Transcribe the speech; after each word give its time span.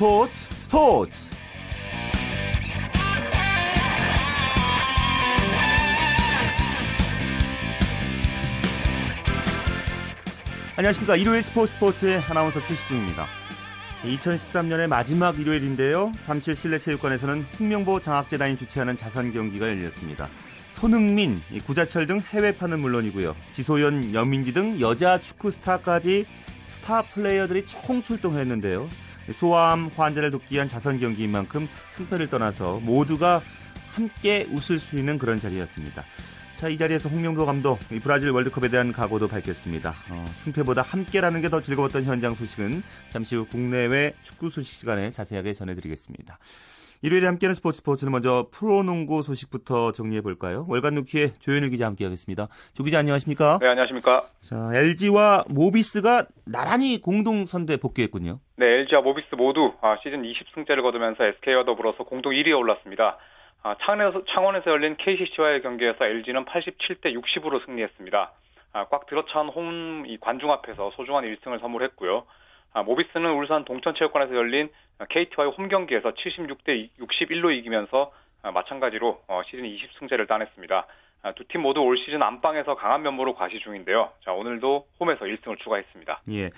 스포츠 0.00 0.32
스포츠. 0.54 1.30
안녕하십니까. 10.74 11.16
일요일 11.16 11.42
스포츠 11.42 11.74
스포츠의 11.74 12.18
아나운서 12.20 12.62
최시중입니다. 12.62 13.26
2013년의 14.04 14.86
마지막 14.86 15.38
일요일인데요. 15.38 16.12
잠실 16.24 16.56
실내체육관에서는 16.56 17.44
홍명보 17.58 18.00
장학재단이 18.00 18.56
주최하는 18.56 18.96
자선 18.96 19.34
경기가 19.34 19.68
열렸습니다. 19.68 20.28
손흥민, 20.72 21.42
구자철 21.66 22.06
등 22.06 22.22
해외파는 22.22 22.80
물론이고요. 22.80 23.36
지소연, 23.52 24.14
여민지 24.14 24.54
등 24.54 24.80
여자 24.80 25.20
축구 25.20 25.50
스타까지 25.50 26.24
스타 26.68 27.02
플레이어들이 27.02 27.66
총 27.66 28.00
출동했는데요 28.00 28.88
소아암 29.32 29.90
환자를 29.96 30.30
돕기 30.30 30.54
위한 30.54 30.68
자선 30.68 30.98
경기인 31.00 31.30
만큼 31.30 31.68
승패를 31.90 32.28
떠나서 32.28 32.80
모두가 32.80 33.42
함께 33.92 34.46
웃을 34.50 34.78
수 34.78 34.98
있는 34.98 35.18
그런 35.18 35.38
자리였습니다. 35.40 36.04
자, 36.56 36.68
이 36.68 36.76
자리에서 36.76 37.08
홍명도 37.08 37.46
감독, 37.46 37.78
브라질 38.02 38.30
월드컵에 38.30 38.68
대한 38.68 38.92
각오도 38.92 39.28
밝혔습니다. 39.28 39.94
어, 40.10 40.24
승패보다 40.44 40.82
함께라는 40.82 41.40
게 41.40 41.48
더 41.48 41.60
즐거웠던 41.62 42.04
현장 42.04 42.34
소식은 42.34 42.82
잠시 43.08 43.34
후 43.34 43.46
국내외 43.46 44.14
축구 44.22 44.50
소식 44.50 44.74
시간에 44.74 45.10
자세하게 45.10 45.54
전해드리겠습니다. 45.54 46.38
일요일에 47.02 47.26
함께하는 47.26 47.54
스포츠 47.54 47.78
스포츠는 47.78 48.12
먼저 48.12 48.48
프로농구 48.52 49.22
소식부터 49.22 49.92
정리해 49.92 50.20
볼까요? 50.20 50.66
월간 50.68 50.94
루키의 50.96 51.32
조현일 51.40 51.70
기자 51.70 51.86
함께하겠습니다. 51.86 52.48
조 52.74 52.84
기자 52.84 52.98
안녕하십니까? 52.98 53.58
네 53.58 53.68
안녕하십니까? 53.68 54.24
자 54.40 54.70
LG와 54.74 55.44
모비스가 55.48 56.26
나란히 56.44 57.00
공동 57.00 57.46
선두에 57.46 57.78
복귀했군요. 57.78 58.40
네 58.56 58.66
LG와 58.66 59.00
모비스 59.00 59.34
모두 59.34 59.72
아, 59.80 59.96
시즌 60.02 60.22
20승째를 60.22 60.82
거두면서 60.82 61.24
SK와 61.24 61.64
더불어서 61.64 62.04
공동 62.04 62.32
1위에 62.32 62.56
올랐습니다. 62.58 63.16
아, 63.62 63.76
창원에서, 63.80 64.24
창원에서 64.34 64.70
열린 64.70 64.96
KCC와의 64.98 65.62
경기에서 65.62 66.04
LG는 66.04 66.44
87대 66.44 67.14
60으로 67.16 67.64
승리했습니다. 67.64 68.32
아, 68.72 68.84
꽉 68.88 69.06
들어찬 69.06 69.48
홈 69.48 70.04
관중 70.20 70.52
앞에서 70.52 70.92
소중한 70.96 71.24
1승을 71.24 71.60
선물했고요. 71.60 72.24
아, 72.72 72.82
모비스는 72.82 73.32
울산 73.32 73.64
동천체육관에서 73.64 74.34
열린 74.34 74.68
KT와의 75.08 75.52
홈 75.56 75.68
경기에서 75.68 76.12
76대 76.12 76.88
61로 77.00 77.56
이기면서 77.56 78.12
아, 78.42 78.50
마찬가지로 78.52 79.20
어, 79.28 79.42
시즌 79.50 79.64
20승제를 79.64 80.28
따냈습니다. 80.28 80.86
아, 81.22 81.32
두팀 81.32 81.60
모두 81.60 81.80
올 81.80 81.98
시즌 81.98 82.22
안방에서 82.22 82.76
강한 82.76 83.02
면모로 83.02 83.34
과시 83.34 83.58
중인데요. 83.58 84.08
자, 84.24 84.32
오늘도 84.32 84.86
홈에서 84.98 85.26
1승을 85.26 85.58
추가했습니다. 85.58 86.22
예. 86.30 86.48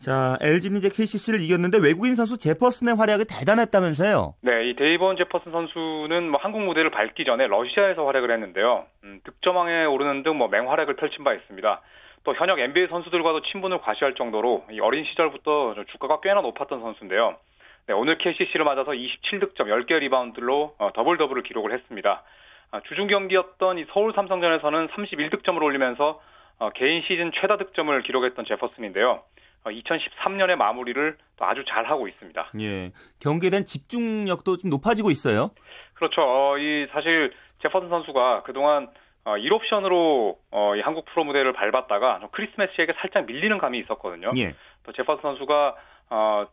자, 0.00 0.36
LG는 0.40 0.78
이제 0.78 0.88
KCC를 0.88 1.40
이겼는데 1.40 1.78
외국인 1.78 2.16
선수 2.16 2.36
제퍼슨의 2.36 2.96
활약이 2.96 3.26
대단했다면서요? 3.30 4.34
네, 4.40 4.70
이 4.70 4.74
데이번 4.74 5.18
제퍼슨 5.18 5.52
선수는 5.52 6.30
뭐 6.30 6.40
한국 6.42 6.62
무대를 6.62 6.90
밟기 6.90 7.24
전에 7.24 7.46
러시아에서 7.46 8.04
활약을 8.06 8.32
했는데요. 8.32 8.86
음, 9.04 9.20
득점왕에 9.22 9.84
오르는 9.84 10.24
등 10.24 10.36
뭐 10.36 10.48
맹활약을 10.48 10.96
펼친 10.96 11.22
바 11.22 11.32
있습니다. 11.34 11.80
또 12.28 12.34
현역 12.34 12.58
NBA 12.58 12.88
선수들과도 12.88 13.40
친분을 13.40 13.80
과시할 13.80 14.14
정도로 14.14 14.66
어린 14.82 15.06
시절부터 15.06 15.76
주가가 15.92 16.20
꽤나 16.20 16.42
높았던 16.42 16.82
선수인데요. 16.82 17.38
네, 17.86 17.94
오늘 17.94 18.18
KCC를 18.18 18.66
맞아서 18.66 18.90
27득점 18.90 19.60
10개 19.60 19.98
리바운드로 19.98 20.74
어, 20.78 20.90
더블 20.92 21.16
더블을 21.16 21.42
기록을 21.42 21.72
했습니다. 21.72 22.22
아, 22.70 22.80
주중 22.86 23.06
경기였던 23.06 23.78
이 23.78 23.86
서울 23.94 24.12
삼성전에서는 24.12 24.88
31득점을 24.88 25.62
올리면서 25.62 26.20
어, 26.58 26.68
개인 26.74 27.00
시즌 27.08 27.32
최다 27.32 27.56
득점을 27.56 28.02
기록했던 28.02 28.44
제퍼슨인데요. 28.44 29.22
2013년의 29.64 30.52
어, 30.52 30.56
마무리를 30.56 31.16
또 31.38 31.44
아주 31.46 31.64
잘 31.66 31.86
하고 31.86 32.08
있습니다. 32.08 32.50
예, 32.60 32.90
경기에 33.22 33.48
대한 33.48 33.64
집중력도 33.64 34.58
좀 34.58 34.68
높아지고 34.68 35.10
있어요. 35.10 35.48
그렇죠. 35.94 36.20
어, 36.20 36.58
이 36.58 36.86
사실 36.92 37.32
제퍼슨 37.62 37.88
선수가 37.88 38.42
그동안 38.42 38.88
어, 39.28 39.36
1옵션으로 39.36 40.36
어, 40.50 40.76
이 40.76 40.80
한국 40.80 41.04
프로 41.04 41.22
무대를 41.24 41.52
밟았다가 41.52 42.20
크리스 42.32 42.52
매시에게 42.56 42.94
살짝 42.98 43.26
밀리는 43.26 43.58
감이 43.58 43.78
있었거든요. 43.80 44.30
예. 44.38 44.54
또 44.84 44.92
제퍼슨 44.92 45.20
선수가 45.20 45.76
어, 46.10 46.46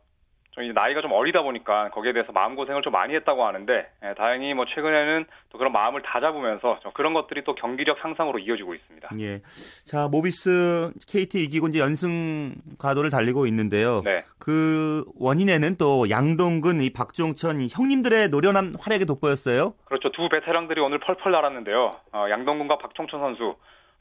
좀 0.56 0.74
나이가 0.74 1.02
좀 1.02 1.12
어리다 1.12 1.42
보니까 1.42 1.90
거기에 1.90 2.14
대해서 2.14 2.32
마음고생을 2.32 2.82
좀 2.82 2.94
많이 2.94 3.14
했다고 3.14 3.46
하는데 3.46 3.74
예, 4.04 4.14
다행히 4.16 4.54
뭐 4.54 4.66
최근에는 4.66 5.26
또 5.52 5.58
그런 5.58 5.74
마음을 5.74 6.02
다잡으면서 6.02 6.80
그런 6.94 7.14
것들이 7.14 7.44
또 7.44 7.56
경기력 7.56 8.04
향상으로 8.04 8.40
이어지고 8.40 8.74
있습니다. 8.74 9.10
예. 9.20 9.42
자, 9.86 10.08
모비스 10.08 10.94
KT 11.08 11.44
이기고 11.44 11.68
이제 11.68 11.80
연승 11.80 12.56
가도를 12.80 13.10
달리고 13.10 13.48
있는데요. 13.48 14.02
네. 14.06 14.24
그 14.40 15.04
원인에는 15.20 15.76
또 15.78 16.10
양동근, 16.10 16.82
이 16.82 16.90
박종천 16.94 17.60
이 17.62 17.68
형님들의 17.70 18.30
노련한 18.30 18.76
활약이 18.80 19.06
돋보였어요. 19.06 19.74
그렇죠. 19.86 20.12
두 20.12 20.30
베테랑들이 20.30 20.80
오늘 20.80 21.00
펄펄 21.00 21.32
날았는데요. 21.34 21.92
어, 22.14 22.26
양동근과 22.30 22.78
박종천 22.78 23.20
선수 23.20 23.56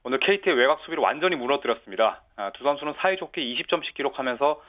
오늘 0.05 0.21
KT의 0.21 0.55
외곽 0.55 0.81
수비를 0.81 1.03
완전히 1.03 1.35
무너뜨렸습니다. 1.35 2.21
아, 2.37 2.51
두 2.53 2.63
선수는 2.63 2.95
사이좋게 2.99 3.41
20점씩 3.41 3.95
기록하면서 3.95 4.51
어, 4.51 4.61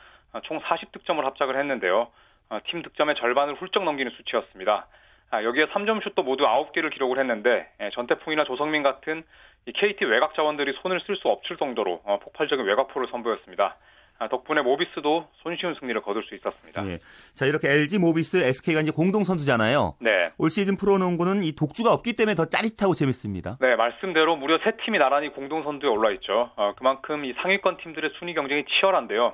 총 0.44 0.60
40득점을 0.60 1.22
합작을 1.22 1.58
했는데요. 1.58 2.08
어, 2.50 2.60
팀 2.68 2.82
득점의 2.82 3.16
절반을 3.16 3.56
훌쩍 3.56 3.84
넘기는 3.84 4.12
수치였습니다. 4.12 4.88
아, 5.32 5.44
여기에 5.44 5.68
3점 5.68 6.04
슛도 6.04 6.24
모두 6.24 6.44
9개를 6.44 6.94
기록을 6.94 7.20
했는데 7.20 7.68
예, 7.82 7.90
전태풍이나 7.94 8.44
조성민 8.46 8.84
같은 8.84 9.24
KT 9.66 10.06
외곽 10.06 10.36
자원들이 10.36 10.74
손을 10.82 11.02
쓸 11.06 11.16
수 11.16 11.28
없을 11.28 11.58
정도로 11.58 12.02
어, 12.06 12.20
폭발적인 12.20 12.64
외곽포를 12.66 13.08
선보였습니다. 13.10 13.76
아, 14.18 14.30
덕분에 14.30 14.62
모비스도 14.62 15.28
손쉬운 15.44 15.76
승리를 15.78 16.00
거둘 16.02 16.24
수 16.24 16.36
있었습니다. 16.36 16.84
네. 16.84 16.98
자 17.36 17.46
이렇게 17.46 17.70
LG, 17.70 18.00
모비스, 18.00 18.38
SK가 18.38 18.80
이제 18.80 18.92
공동 18.92 19.26
선수잖아요. 19.26 19.96
네. 20.00 20.30
올 20.38 20.50
시즌 20.50 20.78
프로농구는 20.78 21.44
이 21.44 21.52
독주가 21.54 21.92
없기 21.92 22.14
때문에 22.16 22.36
더 22.36 22.46
짜릿하고 22.46 22.94
재밌습니다. 22.94 23.58
네, 23.60 23.76
말씀대로 23.76 24.38
무려 24.38 24.58
세 24.64 24.72
팀이 24.86 25.00
나란히 25.00 25.30
공동 25.30 25.64
선두에 25.64 25.90
올라 25.90 26.12
있죠. 26.12 26.52
어, 26.56 26.74
그만큼 26.78 27.26
이 27.26 27.34
상위권 27.42 27.78
팀들의 27.78 28.12
순위 28.20 28.34
경쟁이 28.34 28.64
치열한데요. 28.66 29.34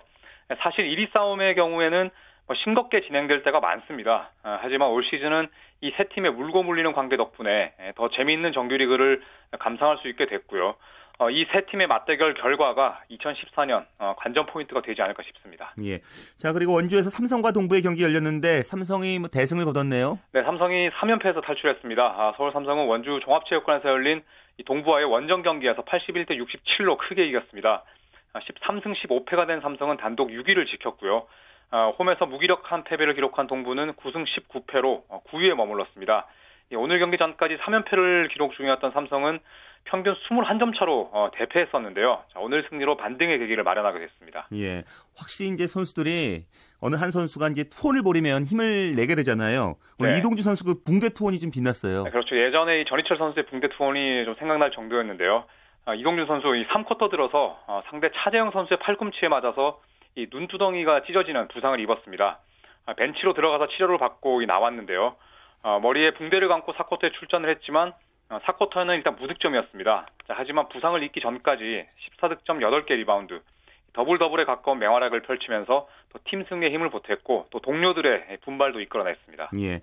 사실 0.59 0.85
1위 0.85 1.11
싸움의 1.13 1.55
경우에는 1.55 2.09
뭐 2.47 2.55
싱겁게 2.63 3.01
진행될 3.01 3.43
때가 3.43 3.59
많습니다. 3.59 4.31
아, 4.43 4.59
하지만 4.61 4.89
올 4.89 5.03
시즌은 5.03 5.47
이 5.81 5.91
세 5.97 6.03
팀의 6.13 6.31
물고 6.33 6.61
물리는 6.63 6.91
관계 6.93 7.17
덕분에 7.17 7.73
더 7.95 8.09
재미있는 8.09 8.53
정규리그를 8.53 9.21
감상할 9.59 9.97
수 9.97 10.07
있게 10.09 10.27
됐고요. 10.27 10.75
어, 11.19 11.29
이세 11.29 11.65
팀의 11.69 11.87
맞대결 11.87 12.33
결과가 12.35 13.01
2014년 13.11 13.85
어, 13.99 14.15
관전 14.17 14.47
포인트가 14.47 14.81
되지 14.81 15.01
않을까 15.01 15.21
싶습니다. 15.23 15.73
예. 15.83 15.99
자 16.37 16.51
그리고 16.53 16.73
원주에서 16.73 17.09
삼성과 17.11 17.51
동부의 17.51 17.81
경기 17.83 18.03
열렸는데 18.03 18.63
삼성이 18.63 19.19
뭐 19.19 19.29
대승을 19.29 19.65
거뒀네요. 19.65 20.17
네, 20.33 20.43
삼성이 20.43 20.89
3연패에서 20.89 21.43
탈출했습니다. 21.43 22.01
아, 22.03 22.33
서울 22.37 22.51
삼성은 22.51 22.85
원주 22.87 23.19
종합체육관에서 23.23 23.89
열린 23.89 24.23
동부와의 24.65 25.05
원정 25.05 25.41
경기에서 25.43 25.83
81대 25.83 26.31
67로 26.31 26.97
크게 26.97 27.25
이겼습니다. 27.25 27.83
13승 28.39 28.87
아, 28.87 28.93
15패가 28.93 29.47
된 29.47 29.61
삼성은 29.61 29.97
단독 29.97 30.29
6위를 30.29 30.67
지켰고요. 30.67 31.27
아, 31.71 31.87
홈에서 31.97 32.25
무기력한 32.25 32.83
패배를 32.83 33.13
기록한 33.15 33.47
동부는 33.47 33.93
9승 33.93 34.25
19패로 34.25 35.03
9위에 35.07 35.51
어, 35.51 35.55
머물렀습니다. 35.55 36.27
오늘 36.73 36.99
경기 36.99 37.17
전까지 37.17 37.57
3연패를 37.57 38.31
기록 38.31 38.53
중이었던 38.53 38.91
삼성은 38.91 39.39
평균 39.83 40.13
21점 40.13 40.77
차로 40.77 41.09
어, 41.11 41.31
대패했었는데요. 41.33 42.23
오늘 42.37 42.65
승리로 42.69 42.97
반등의 42.97 43.39
계기를 43.39 43.63
마련하게 43.63 43.99
됐습니다. 43.99 44.47
예, 44.53 44.83
확실히 45.17 45.49
이제 45.49 45.67
선수들이 45.67 46.45
어느 46.79 46.95
한 46.95 47.11
선수가 47.11 47.49
이제 47.49 47.65
투혼을 47.69 48.03
벌이면 48.03 48.45
힘을 48.45 48.95
내게 48.95 49.15
되잖아요. 49.15 49.75
오늘 49.99 50.13
네. 50.13 50.19
이동주 50.19 50.43
선수 50.43 50.63
그 50.63 50.83
붕대 50.83 51.09
투혼이 51.09 51.39
좀 51.39 51.51
빛났어요. 51.51 52.03
네, 52.03 52.11
그렇죠. 52.11 52.37
예전에 52.37 52.81
이 52.81 52.85
전희철 52.85 53.17
선수의 53.17 53.45
붕대 53.47 53.69
투혼이 53.69 54.25
좀 54.25 54.35
생각날 54.35 54.71
정도였는데요. 54.71 55.45
아, 55.85 55.95
이동준 55.95 56.27
선수 56.27 56.55
이 56.55 56.65
3쿼터 56.67 57.09
들어서 57.09 57.59
어, 57.65 57.81
상대 57.89 58.09
차재영 58.13 58.51
선수의 58.51 58.77
팔꿈치에 58.79 59.29
맞아서 59.29 59.81
이 60.15 60.27
눈두덩이가 60.29 61.03
찢어지는 61.03 61.47
부상을 61.47 61.79
입었습니다. 61.79 62.39
아, 62.85 62.93
벤치로 62.93 63.33
들어가서 63.33 63.67
치료를 63.67 63.97
받고 63.97 64.43
나왔는데요. 64.43 65.15
어, 65.63 65.79
머리에 65.79 66.11
붕대를 66.11 66.47
감고 66.47 66.73
4쿼터에 66.73 67.13
출전을 67.13 67.49
했지만 67.49 67.93
4쿼터는 68.29 68.89
어, 68.89 68.93
일단 68.93 69.15
무득점이었습니다. 69.15 70.05
자, 70.27 70.33
하지만 70.37 70.69
부상을 70.69 71.01
입기 71.01 71.19
전까지 71.19 71.87
14득점 72.19 72.59
8개 72.59 72.95
리바운드, 72.97 73.41
더블 73.93 74.17
더블에 74.17 74.45
가까운 74.45 74.79
맹활약을 74.79 75.21
펼치면서 75.23 75.87
또 76.13 76.29
팀 76.29 76.45
승리에 76.49 76.69
힘을 76.71 76.89
보탰고 76.89 77.47
또 77.51 77.59
동료들의 77.59 78.39
분발도 78.43 78.79
이끌어냈습니다. 78.81 79.51
예. 79.59 79.81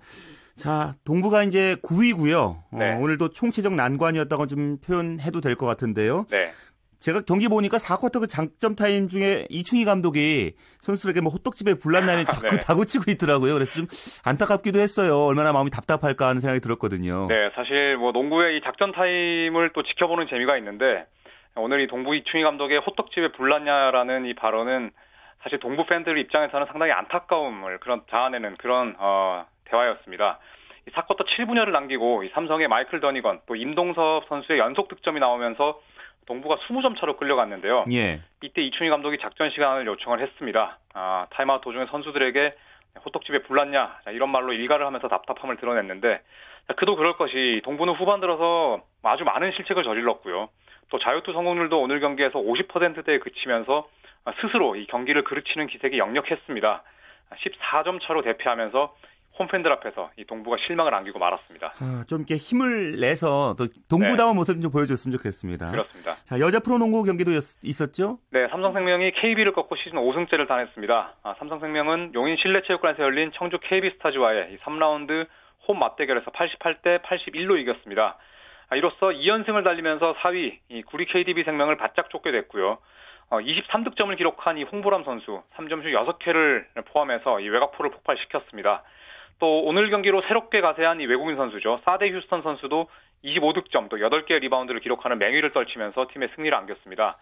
자, 0.55 0.93
동부가 1.05 1.43
이제 1.43 1.75
9위고요. 1.83 2.57
네. 2.73 2.93
어, 2.93 2.99
오늘도 2.99 3.29
총체적 3.29 3.73
난국이었다고 3.75 4.47
좀 4.47 4.77
표현해도 4.85 5.41
될 5.41 5.55
것 5.55 5.65
같은데요. 5.65 6.25
네. 6.29 6.51
제가 6.99 7.21
경기 7.21 7.47
보니까 7.47 7.77
4쿼터 7.77 8.19
그 8.19 8.27
작전 8.27 8.75
타임 8.75 9.07
중에 9.07 9.45
이충희 9.49 9.85
감독이 9.85 10.53
선수들에게 10.81 11.21
뭐 11.21 11.31
호떡집에 11.31 11.75
불났냐면서 11.75 12.25
자꾸 12.25 12.47
네. 12.55 12.59
다그치고 12.59 13.09
있더라고요. 13.11 13.53
그래서 13.53 13.71
좀 13.71 13.87
안타깝기도 14.25 14.79
했어요. 14.81 15.17
얼마나 15.25 15.53
마음이 15.53 15.69
답답할까 15.71 16.27
하는 16.27 16.41
생각이 16.41 16.59
들었거든요. 16.59 17.27
네, 17.29 17.51
사실 17.55 17.95
뭐 17.95 18.11
농구의 18.11 18.57
이 18.57 18.61
작전 18.65 18.91
타임을 18.91 19.71
또 19.73 19.83
지켜보는 19.83 20.27
재미가 20.29 20.57
있는데 20.57 21.05
오늘 21.55 21.81
이 21.81 21.87
동부 21.87 22.15
이충희 22.15 22.43
감독의 22.43 22.79
호떡집에 22.79 23.33
불났냐라는 23.33 24.25
이 24.25 24.33
발언은 24.33 24.91
사실 25.41 25.59
동부 25.59 25.85
팬들 25.85 26.17
입장에서는 26.17 26.67
상당히 26.67 26.91
안타까움을 26.91 27.79
그런 27.79 28.01
자아내는 28.09 28.57
그런 28.57 28.95
어, 28.97 29.45
대화였습니다. 29.65 30.39
4쿼터 30.91 31.25
7분여를 31.25 31.71
남기고 31.71 32.23
삼성의 32.33 32.67
마이클 32.67 32.99
더니건 32.99 33.41
또 33.45 33.55
임동섭 33.55 34.27
선수의 34.27 34.59
연속 34.59 34.87
득점이 34.87 35.19
나오면서 35.19 35.79
동부가 36.25 36.57
20점 36.57 36.99
차로 36.99 37.17
끌려갔는데요. 37.17 37.83
예. 37.91 38.21
이때 38.43 38.61
이충희 38.61 38.89
감독이 38.89 39.17
작전 39.19 39.49
시간을 39.49 39.85
요청을 39.87 40.21
했습니다. 40.21 40.77
아, 40.93 41.27
타임아웃 41.31 41.61
도중에 41.61 41.87
선수들에게 41.87 42.53
호떡집에 43.05 43.43
불났냐 43.43 43.99
이런 44.11 44.29
말로 44.29 44.53
일갈을 44.53 44.85
하면서 44.85 45.07
답답함을 45.07 45.57
드러냈는데 45.57 46.21
그도 46.75 46.95
그럴 46.95 47.17
것이 47.17 47.61
동부는 47.63 47.95
후반 47.95 48.19
들어서 48.19 48.81
아주 49.03 49.23
많은 49.23 49.51
실책을 49.53 49.83
저질렀고요. 49.83 50.49
또 50.89 50.99
자유투 50.99 51.33
성공률도 51.33 51.79
오늘 51.79 51.99
경기에서 51.99 52.39
50%대에 52.39 53.19
그치면서 53.19 53.87
스스로 54.41 54.75
이 54.75 54.85
경기를 54.87 55.23
그르치는 55.23 55.67
기색이 55.67 55.97
역력했습니다. 55.97 56.83
14점 57.31 58.01
차로 58.01 58.21
대패하면서 58.23 58.95
홈팬들 59.39 59.71
앞에서 59.71 60.11
이 60.17 60.25
동부가 60.25 60.57
실망을 60.65 60.93
안기고 60.93 61.17
말았습니다. 61.17 61.73
아, 61.79 62.03
좀 62.07 62.19
이렇게 62.19 62.35
힘을 62.35 62.99
내서 62.99 63.55
또 63.57 63.67
동부다운 63.89 64.33
네. 64.33 64.35
모습 64.35 64.61
좀 64.61 64.69
보여줬으면 64.69 65.17
좋겠습니다. 65.17 65.71
그렇습니다. 65.71 66.13
자, 66.25 66.39
여자 66.39 66.59
프로농구 66.59 67.03
경기도 67.05 67.31
있었죠? 67.31 68.19
네, 68.31 68.47
삼성생명이 68.49 69.13
KB를 69.13 69.53
꺾고 69.53 69.77
시즌 69.77 69.93
5승째를 69.93 70.47
따냈습니다. 70.47 71.13
아, 71.23 71.35
삼성생명은 71.39 72.13
용인 72.15 72.35
실내체육관에서 72.41 73.03
열린 73.03 73.31
청주 73.33 73.59
KB스타즈와의 73.61 74.57
3라운드 74.57 75.25
홈 75.67 75.79
맞대결에서 75.79 76.31
88대 76.31 77.01
81로 77.03 77.57
이겼습니다. 77.61 78.17
아, 78.69 78.75
이로써 78.75 79.07
2연승을 79.07 79.63
달리면서 79.63 80.15
4위 80.21 80.57
이 80.69 80.81
구리 80.83 81.05
KDB 81.05 81.43
생명을 81.43 81.77
바짝 81.77 82.09
쫓게 82.09 82.31
됐고요. 82.31 82.77
어, 83.31 83.39
23득점을 83.39 84.15
기록한 84.17 84.57
이 84.57 84.63
홍보람 84.63 85.03
선수 85.03 85.41
3점슛 85.55 85.93
6개를 86.19 86.65
포함해서 86.85 87.39
이 87.39 87.49
외곽포를 87.49 87.91
폭발시켰습니다. 87.91 88.83
또 89.39 89.63
오늘 89.63 89.89
경기로 89.89 90.21
새롭게 90.27 90.61
가세한 90.61 91.01
이 91.01 91.05
외국인 91.05 91.35
선수죠. 91.35 91.81
사데 91.85 92.09
휴스턴 92.09 92.41
선수도 92.43 92.89
25득점 93.23 93.89
또 93.89 93.97
8개의 93.97 94.39
리바운드를 94.39 94.81
기록하는 94.81 95.17
맹위를 95.17 95.51
떨치면서 95.51 96.07
팀의 96.13 96.29
승리를 96.35 96.55
안겼습니다. 96.55 97.17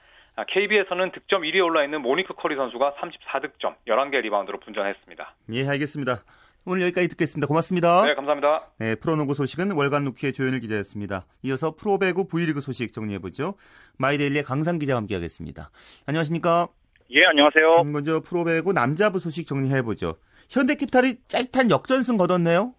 KB에서는 0.47 1.11
득점 1.11 1.41
1위에 1.41 1.63
올라 1.63 1.83
있는 1.83 2.01
모니크 2.01 2.35
커리 2.35 2.55
선수가 2.55 2.95
34득점, 2.99 3.75
11개 3.87 4.21
리바운드로 4.21 4.59
분전했습니다. 4.59 5.33
예, 5.53 5.67
알겠습니다. 5.67 6.21
오늘 6.69 6.81
여기까지 6.81 7.07
듣겠습니다. 7.07 7.47
고맙습니다. 7.47 8.05
네, 8.05 8.13
감사합니다. 8.13 8.73
네, 8.77 8.95
프로농구 8.95 9.35
소식은 9.35 9.71
월간 9.71 10.03
루키의 10.03 10.33
조현일 10.33 10.59
기자였습니다. 10.59 11.25
이어서 11.43 11.73
프로배구 11.77 12.27
V리그 12.27 12.59
소식 12.59 12.91
정리해보죠. 12.91 13.55
마이데일리의 13.97 14.43
강산 14.43 14.77
기자와 14.77 14.97
함께하겠습니다. 14.97 15.69
안녕하십니까? 16.07 16.67
예, 17.11 17.23
안녕하세요. 17.23 17.85
먼저 17.85 18.19
프로배구 18.19 18.73
남자부 18.73 19.19
소식 19.19 19.47
정리해보죠. 19.47 20.17
현대캐피탈이 20.49 21.15
짜릿한 21.29 21.71
역전승 21.71 22.17
거뒀네요. 22.17 22.73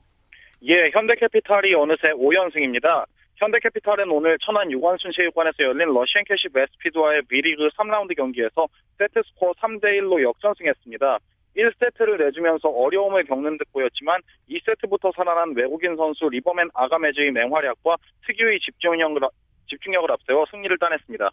예, 0.65 0.91
현대캐피탈이 0.93 1.73
어느새 1.75 2.09
5연승입니다. 2.13 3.07
현대캐피탈은 3.37 4.11
오늘 4.11 4.37
천안 4.45 4.71
유관순 4.71 5.13
체육관에서 5.17 5.65
열린 5.65 5.89
러시앤캐시 5.89 6.53
베스피드와의 6.53 7.23
V리그 7.23 7.69
3라운드 7.79 8.15
경기에서 8.15 8.69
세트 8.99 9.23
스코어 9.33 9.53
3대 9.55 9.85
1로 10.03 10.23
역전승했습니다. 10.23 11.19
1세트를 11.59 12.19
내주면서 12.25 12.69
어려움을 12.69 13.25
겪는 13.25 13.59
듯 13.59 13.71
보였지만 13.73 14.21
2세트부터 14.49 15.15
살아난 15.15 15.55
외국인 15.57 15.97
선수 15.97 16.29
리버맨 16.29 16.71
아가메즈의 16.73 17.33
맹활약과 17.33 17.97
특유의 18.27 18.61
집중력을, 18.61 19.21
집중력을 19.69 20.11
앞세워 20.13 20.47
승리를 20.51 20.79
따냈습니다. 20.79 21.31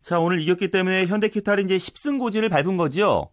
자, 0.00 0.18
오늘 0.18 0.40
이겼기 0.40 0.70
때문에 0.70 1.06
현대캐피탈이 1.06 1.62
이제 1.62 1.76
10승 1.76 2.18
고지를 2.18 2.48
밟은 2.48 2.76
거죠? 2.76 3.28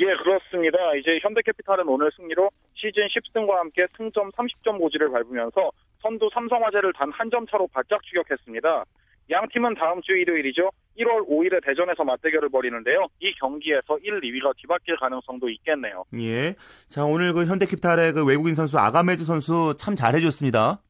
예, 0.00 0.04
그렇습니다. 0.04 0.78
이제 0.94 1.18
현대캐피탈은 1.22 1.88
오늘 1.88 2.10
승리로 2.16 2.50
시즌 2.74 3.06
10승과 3.08 3.50
함께 3.56 3.86
승점 3.96 4.30
30점 4.30 4.78
고지를 4.78 5.10
밟으면서 5.10 5.70
선두 6.02 6.28
삼성화재를 6.34 6.92
단 6.92 7.10
한 7.10 7.30
점 7.30 7.46
차로 7.46 7.66
바짝 7.72 8.02
추격했습니다. 8.04 8.84
양 9.30 9.48
팀은 9.48 9.74
다음 9.74 10.00
주 10.02 10.12
일요일이죠. 10.16 10.70
1월 10.98 11.28
5일에 11.28 11.64
대전에서 11.64 12.04
맞대결을 12.04 12.48
벌이는데요. 12.48 13.06
이 13.20 13.32
경기에서 13.34 13.98
1, 14.02 14.20
2위가 14.20 14.56
뒤바뀔 14.56 14.96
가능성도 14.96 15.48
있겠네요. 15.50 16.04
예. 16.20 16.54
자, 16.88 17.04
오늘 17.04 17.32
그 17.32 17.46
현대캐피탈의 17.46 18.12
그 18.12 18.26
외국인 18.26 18.54
선수 18.54 18.78
아가메즈 18.78 19.24
선수 19.24 19.74
참 19.78 19.94
잘해줬습니다. 19.94 20.80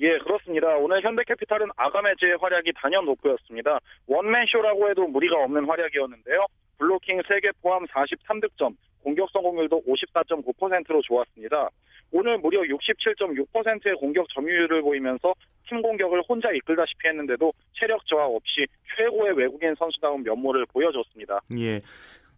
예, 0.00 0.18
그렇습니다. 0.18 0.68
오늘 0.76 1.02
현대캐피탈은 1.02 1.70
아가메즈의 1.76 2.36
활약이 2.40 2.72
단연 2.76 3.04
돋보였습니다. 3.06 3.80
원맨쇼라고 4.06 4.90
해도 4.90 5.08
무리가 5.08 5.42
없는 5.42 5.64
활약이었는데요. 5.66 6.46
블로킹 6.78 7.22
3개 7.22 7.52
포함 7.60 7.84
43득점, 7.86 8.76
공격 9.02 9.28
성공률도 9.32 9.82
54.9%로 9.88 11.02
좋았습니다. 11.02 11.70
오늘 12.10 12.38
무려 12.38 12.60
67.6%의 12.62 13.94
공격 13.96 14.26
점유율을 14.34 14.82
보이면서 14.82 15.34
팀 15.68 15.82
공격을 15.82 16.22
혼자 16.28 16.50
이끌다시피 16.50 17.08
했는데도 17.08 17.52
체력 17.74 18.06
저하 18.06 18.26
없이 18.26 18.66
최고의 18.96 19.36
외국인 19.36 19.74
선수다운 19.78 20.22
면모를 20.22 20.66
보여줬습니다. 20.66 21.40
예. 21.58 21.80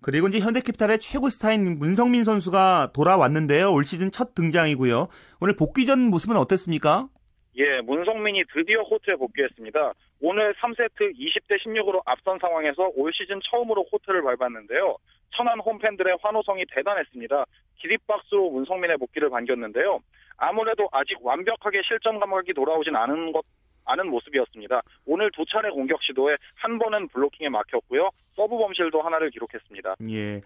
그리고 0.02 0.28
이제 0.28 0.40
현대캐피탈의 0.40 0.98
최고 0.98 1.28
스타인 1.28 1.78
문성민 1.78 2.24
선수가 2.24 2.92
돌아왔는데요. 2.94 3.72
올 3.72 3.84
시즌 3.84 4.10
첫 4.10 4.34
등장이고요. 4.34 5.08
오늘 5.40 5.56
복귀 5.56 5.84
전 5.84 6.00
모습은 6.10 6.36
어땠습니까? 6.36 7.08
예, 7.56 7.80
문성민이 7.82 8.44
드디어 8.54 8.82
코트에 8.84 9.16
복귀했습니다. 9.16 9.92
오늘 10.22 10.54
3세트 10.54 11.18
20대 11.18 11.60
16으로 11.64 12.00
앞선 12.06 12.38
상황에서 12.38 12.90
올 12.94 13.12
시즌 13.12 13.40
처음으로 13.50 13.84
코트를 13.84 14.22
밟았는데요. 14.22 14.96
천안 15.36 15.60
홈팬들의 15.60 16.18
환호성이 16.22 16.64
대단했습니다. 16.74 17.44
기립박수로 17.76 18.50
문성민의 18.50 18.98
복귀를 18.98 19.30
반겼는데요. 19.30 20.00
아무래도 20.36 20.88
아직 20.92 21.18
완벽하게 21.20 21.82
실전 21.86 22.18
감각이 22.18 22.52
돌아오진 22.54 22.96
않은 22.96 23.32
것 23.32 23.44
않은 23.86 24.08
모습이었습니다. 24.08 24.82
오늘 25.06 25.30
두 25.32 25.44
차례 25.46 25.70
공격 25.70 26.02
시도에 26.02 26.36
한 26.56 26.78
번은 26.78 27.08
블로킹에 27.08 27.48
막혔고요. 27.48 28.10
서브 28.36 28.56
범실도 28.56 29.02
하나를 29.02 29.30
기록했습니다. 29.30 29.96
예. 30.10 30.42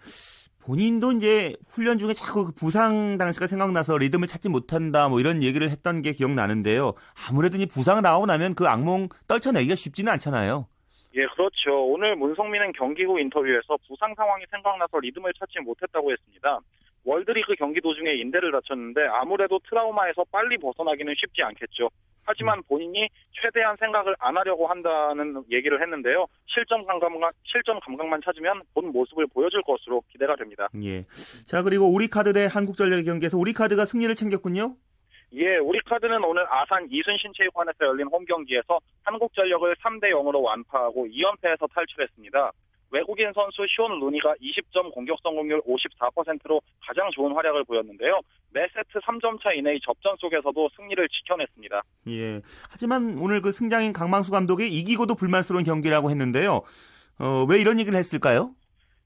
본인도 0.65 1.11
이제 1.11 1.53
훈련 1.69 1.99
중에 1.99 2.13
자꾸 2.13 2.45
그 2.45 2.51
부상 2.51 3.19
당시가 3.19 3.45
생각나서 3.45 3.99
리듬을 3.99 4.27
찾지 4.27 4.49
못한다 4.49 5.09
뭐 5.09 5.19
이런 5.19 5.43
얘기를 5.43 5.69
했던 5.69 6.01
게 6.01 6.11
기억나는데요. 6.11 6.93
아무래도 7.29 7.57
이 7.57 7.67
부상 7.67 8.01
나오고 8.01 8.25
나면 8.25 8.55
그 8.55 8.65
악몽 8.67 9.09
떨쳐내기가 9.27 9.75
쉽지는 9.75 10.11
않잖아요. 10.13 10.67
예, 11.15 11.25
그렇죠. 11.27 11.85
오늘 11.87 12.15
문성민은 12.15 12.73
경기 12.73 13.03
후 13.05 13.19
인터뷰에서 13.19 13.77
부상 13.87 14.13
상황이 14.15 14.43
생각나서 14.51 14.99
리듬을 14.99 15.31
찾지 15.39 15.59
못했다고 15.61 16.11
했습니다. 16.11 16.59
월드리그 17.05 17.55
경기 17.55 17.79
도중에 17.79 18.13
인대를 18.15 18.51
다쳤는데 18.51 19.05
아무래도 19.07 19.59
트라우마에서 19.69 20.25
빨리 20.31 20.57
벗어나기는 20.57 21.13
쉽지 21.15 21.43
않겠죠. 21.43 21.89
하지만 22.23 22.61
본인이 22.63 23.07
최대한 23.31 23.77
생각을 23.77 24.15
안 24.19 24.35
하려고 24.35 24.67
한다는 24.67 25.43
얘기를 25.51 25.79
했는데요. 25.79 26.25
실점 26.47 26.83
감각만 26.85 27.31
실점 27.43 27.79
감각만 27.79 28.21
찾으면 28.25 28.63
본 28.73 28.91
모습을 28.91 29.27
보여줄 29.27 29.61
것으로 29.61 30.01
기대가 30.11 30.35
됩니다. 30.35 30.67
예. 30.83 31.03
자 31.45 31.61
그리고 31.61 31.85
우리카드 31.93 32.33
대 32.33 32.47
한국전력 32.51 33.05
경기에서 33.05 33.37
우리카드가 33.37 33.85
승리를 33.85 34.13
챙겼군요. 34.15 34.75
예, 35.35 35.57
우리 35.57 35.79
카드는 35.81 36.23
오늘 36.23 36.45
아산 36.49 36.87
이순신 36.89 37.33
체육관에서 37.35 37.85
열린 37.85 38.07
홈 38.07 38.23
경기에서 38.23 38.79
한국전력을 39.03 39.75
3대 39.75 40.11
0으로 40.11 40.41
완파하고 40.41 41.07
2연패에서 41.07 41.69
탈출했습니다. 41.73 42.51
외국인 42.91 43.33
선수 43.33 43.65
시온 43.67 43.99
루니가 43.99 44.35
20점 44.35 44.93
공격 44.93 45.19
성공률 45.21 45.61
54%로 45.63 46.61
가장 46.87 47.09
좋은 47.11 47.33
활약을 47.33 47.65
보였는데요. 47.65 48.21
매 48.53 48.65
세트 48.69 48.99
3점 48.99 49.41
차 49.43 49.51
이내의 49.51 49.81
접전 49.83 50.15
속에서도 50.17 50.69
승리를 50.77 51.05
지켜냈습니다. 51.09 51.81
예. 52.07 52.41
하지만 52.69 53.17
오늘 53.19 53.41
그 53.41 53.51
승장인 53.51 53.91
강망수 53.91 54.31
감독이 54.31 54.67
이기고도 54.69 55.15
불만스러운 55.15 55.65
경기라고 55.65 56.09
했는데요. 56.09 56.61
어, 57.19 57.45
왜 57.49 57.59
이런 57.59 57.79
얘기를 57.81 57.97
했을까요? 57.97 58.51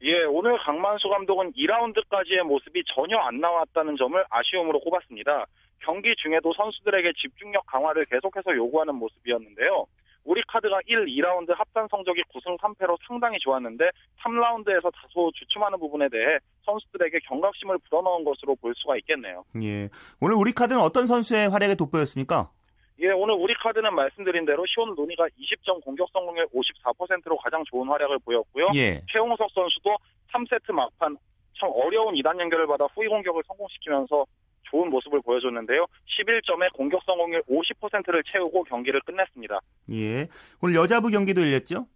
예, 0.01 0.23
오늘 0.25 0.57
강만수 0.59 1.09
감독은 1.09 1.53
2라운드까지의 1.53 2.43
모습이 2.43 2.83
전혀 2.93 3.17
안 3.17 3.39
나왔다는 3.39 3.97
점을 3.97 4.23
아쉬움으로 4.29 4.79
꼽았습니다. 4.81 5.45
경기 5.89 6.15
중에도 6.17 6.53
선수들에게 6.53 7.13
집중력 7.19 7.65
강화를 7.65 8.05
계속해서 8.05 8.55
요구하는 8.55 8.93
모습이었는데요. 8.93 9.87
우리 10.23 10.43
카드가 10.47 10.81
1, 10.85 11.07
2라운드 11.07 11.49
합산 11.57 11.87
성적이 11.89 12.21
9승 12.31 12.59
3패로 12.59 12.95
상당히 13.07 13.39
좋았는데 13.39 13.89
3라운드에서 14.19 14.91
다소 14.93 15.31
주춤하는 15.33 15.79
부분에 15.79 16.07
대해 16.09 16.37
선수들에게 16.65 17.17
경각심을 17.27 17.79
불어넣은 17.89 18.23
것으로 18.23 18.55
볼 18.57 18.75
수가 18.75 18.97
있겠네요. 18.97 19.43
예. 19.63 19.89
오늘 20.21 20.35
우리 20.35 20.51
카드는 20.51 20.79
어떤 20.79 21.07
선수의 21.07 21.49
활약에 21.49 21.73
돋보였습니까? 21.73 22.51
예, 22.99 23.07
오늘 23.09 23.33
우리 23.33 23.55
카드는 23.55 23.91
말씀드린 23.95 24.45
대로 24.45 24.65
시온 24.67 24.93
루니가 24.95 25.25
20점 25.29 25.83
공격 25.83 26.07
성공률 26.13 26.49
54%로 26.53 27.35
가장 27.37 27.63
좋은 27.65 27.87
활약을 27.87 28.19
보였고요. 28.19 28.67
예. 28.75 29.01
최홍석 29.11 29.49
선수도 29.55 29.97
3세트 30.33 30.71
막판 30.71 31.17
참 31.59 31.71
어려운 31.73 32.13
2단 32.13 32.39
연결을 32.39 32.67
받아 32.67 32.85
후위 32.93 33.07
공격을 33.07 33.41
성공시키면서 33.47 34.25
좋은 34.69 34.89
모습을 34.89 35.21
보여줬는데요. 35.21 35.85
11점에 36.19 36.71
공격 36.73 37.03
성공률 37.05 37.43
50%를 37.43 38.23
채우고 38.31 38.63
경기를 38.63 39.01
끝냈습니다. 39.01 39.59
예. 39.91 40.27
오늘 40.61 40.75
여자부 40.75 41.09
경기도 41.09 41.41
열렸죠? 41.41 41.87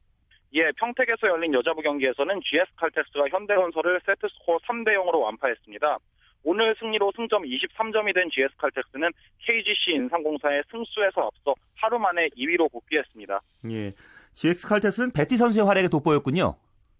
예, 0.55 0.71
평택에서 0.77 1.27
열린 1.27 1.53
여자부 1.53 1.81
경기에서는 1.81 2.41
GS 2.41 2.71
칼텍스가 2.75 3.25
현대건설을 3.29 4.01
세트 4.05 4.27
스코어 4.39 4.59
3대 4.59 4.89
0으로 4.89 5.21
완파했습니다. 5.21 5.97
오늘 6.43 6.75
승리로 6.79 7.13
승점 7.15 7.43
23점이 7.43 8.13
된 8.13 8.29
GS 8.29 8.55
칼텍스는 8.57 9.09
KGC 9.39 9.91
인삼공사에 9.95 10.63
승수에서 10.69 11.21
앞서 11.21 11.55
하루 11.75 11.97
만에 11.97 12.27
2위로 12.37 12.71
복귀했습니다. 12.71 13.41
예. 13.71 13.93
GS 14.33 14.67
칼텍스는 14.67 15.11
베티 15.13 15.37
선수의 15.37 15.65
활약이 15.65 15.87
돋보였군요. 15.87 16.55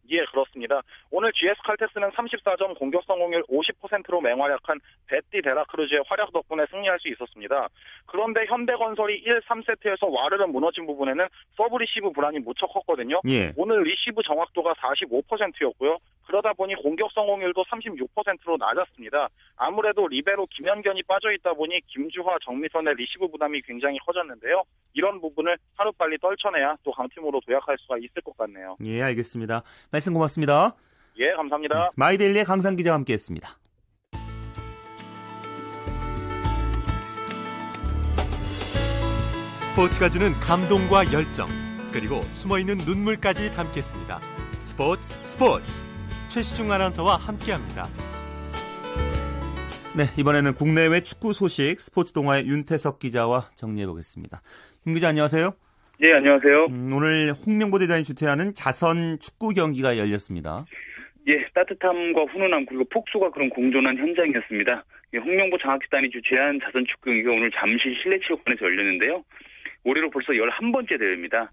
예, 0.10 0.26
그렇습니다. 0.26 0.82
오늘 1.12 1.32
GS 1.34 1.62
칼텍스는 1.64 2.12
34점 2.12 2.78
공격 2.78 3.04
성공률 3.06 3.44
50%로 3.44 4.22
맹활약한 4.22 4.80
베티 5.08 5.42
데라크루즈의 5.42 6.04
활약 6.08 6.32
덕분에 6.34 6.66
승리할 6.70 7.00
수 7.00 7.08
있었습니다. 7.10 7.70
그런데 8.06 8.46
현대건설이 8.46 9.16
1, 9.20 9.42
3세트에서 9.42 10.12
와르르 10.12 10.46
무너진 10.48 10.86
부분에는 10.86 11.28
서브 11.56 11.78
리시브 11.78 12.12
불안이 12.12 12.40
무척 12.40 12.68
컸거든요. 12.68 13.22
예. 13.28 13.54
오늘 13.56 13.84
리시브 13.84 14.22
정확도가 14.24 14.74
45%였고요. 14.74 15.98
그러다 16.26 16.54
보니 16.54 16.76
공격 16.76 17.12
성공률도 17.12 17.64
36%로 17.64 18.58
낮았습니다. 18.58 19.30
아무래도 19.58 20.08
리베로 20.08 20.48
김연견이 20.48 21.04
빠져 21.04 21.32
있다 21.32 21.54
보니 21.54 21.82
김주하, 21.88 22.38
정미선의 22.44 22.96
리시브 22.96 23.28
부담이 23.28 23.62
굉장히 23.62 24.00
커졌는데요. 24.00 24.64
이런 24.94 25.20
부분을 25.20 25.58
하루빨리 25.76 26.18
떨쳐내야 26.20 26.78
또 26.84 26.92
강팀으로 26.92 27.42
도약할 27.46 27.78
수가 27.80 27.98
있을 27.98 28.22
것 28.24 28.38
같네요. 28.38 28.78
예, 28.84 29.02
알겠습니다. 29.02 29.64
말씀 29.94 30.12
고맙습니다. 30.16 30.76
예, 31.20 31.34
감사합니다. 31.34 31.92
마이데일리의 31.96 32.46
강상 32.46 32.76
기자와 32.76 32.96
함께했습니다. 32.98 33.60
스포츠가 39.58 40.10
주는 40.10 40.34
감동과 40.34 41.14
열정 41.14 41.48
그리고 41.92 42.24
숨어있는 42.24 42.78
눈물까지 42.78 43.52
담겠습니다. 43.52 44.20
스포츠 44.60 45.12
스포츠 45.22 45.84
최시중 46.28 46.72
아나운서와 46.72 47.18
함께합니다. 47.18 47.88
네, 49.96 50.12
이번에는 50.18 50.56
국내외 50.56 51.02
축구 51.02 51.34
소식 51.34 51.80
스포츠 51.80 52.14
동아의 52.14 52.48
윤태석 52.48 52.98
기자와 52.98 53.52
정리해 53.54 53.86
보겠습니다. 53.86 54.42
윤 54.88 54.96
기자 54.96 55.10
안녕하세요. 55.10 55.54
예, 56.02 56.12
안녕하세요. 56.14 56.66
음, 56.72 56.92
오늘 56.92 57.32
홍명보 57.46 57.78
대단이 57.78 58.04
주최하는 58.04 58.54
자선 58.56 59.20
축구 59.20 59.50
경기가 59.50 59.98
열렸습니다. 60.00 60.66
예, 61.28 61.46
따뜻함과 61.54 62.24
훈훈함 62.24 62.66
그리고 62.66 62.84
폭소가 62.86 63.30
그런 63.30 63.50
공존한 63.50 63.96
현장이었습니다. 63.98 64.84
예, 65.14 65.18
홍명보 65.20 65.60
장학재단이 65.60 66.10
주최한 66.10 66.60
자선 66.64 66.84
축구 66.88 67.12
경기가 67.12 67.32
오늘 67.32 67.52
잠실 67.52 67.96
실내체육관에서 68.02 68.66
열렸는데요. 68.66 69.24
올해로 69.84 70.10
벌써 70.10 70.34
11번째 70.34 70.98
대회입니다. 70.98 71.52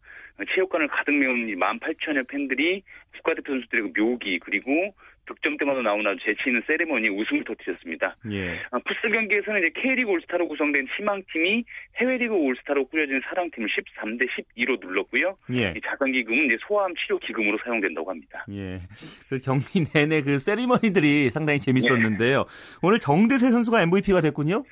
체육관을 0.54 0.88
가득 0.88 1.12
메운 1.12 1.46
18,000여 1.46 2.26
팬들이 2.28 2.82
국가대표 3.16 3.52
선수들의 3.52 3.92
그 3.92 4.00
묘기 4.00 4.38
그리고 4.38 4.94
득점 5.26 5.56
때마다 5.58 5.82
나오는 5.82 6.06
아주 6.06 6.20
재치 6.24 6.42
있는 6.46 6.62
세레머니 6.66 7.08
웃음을 7.08 7.44
터뜨렸습니다. 7.44 8.16
예. 8.32 8.60
아, 8.70 8.78
풋살 8.78 9.12
경기에서는 9.12 9.60
이제 9.60 9.80
K리그 9.80 10.10
올스타로 10.10 10.48
구성된 10.48 10.86
희망팀이 10.96 11.64
해외리그 11.96 12.34
올스타로 12.34 12.86
꾸려진 12.86 13.20
사랑팀을 13.28 13.68
13대 13.68 14.28
12로 14.56 14.80
눌렀고요. 14.80 15.36
예. 15.54 15.74
이 15.76 15.80
자선 15.84 16.12
기금은 16.12 16.46
이제 16.46 16.56
소아암 16.66 16.94
치료 16.96 17.18
기금으로 17.18 17.58
사용된다고 17.64 18.10
합니다. 18.10 18.44
예. 18.50 18.80
그 19.28 19.40
경기 19.40 19.84
내내 19.84 20.22
그 20.22 20.38
세리머니들이 20.38 21.30
상당히 21.30 21.60
재밌었는데요. 21.60 22.44
오늘 22.82 22.98
정대세 22.98 23.50
선수가 23.50 23.82
MVP가 23.82 24.20
됐군요. 24.20 24.62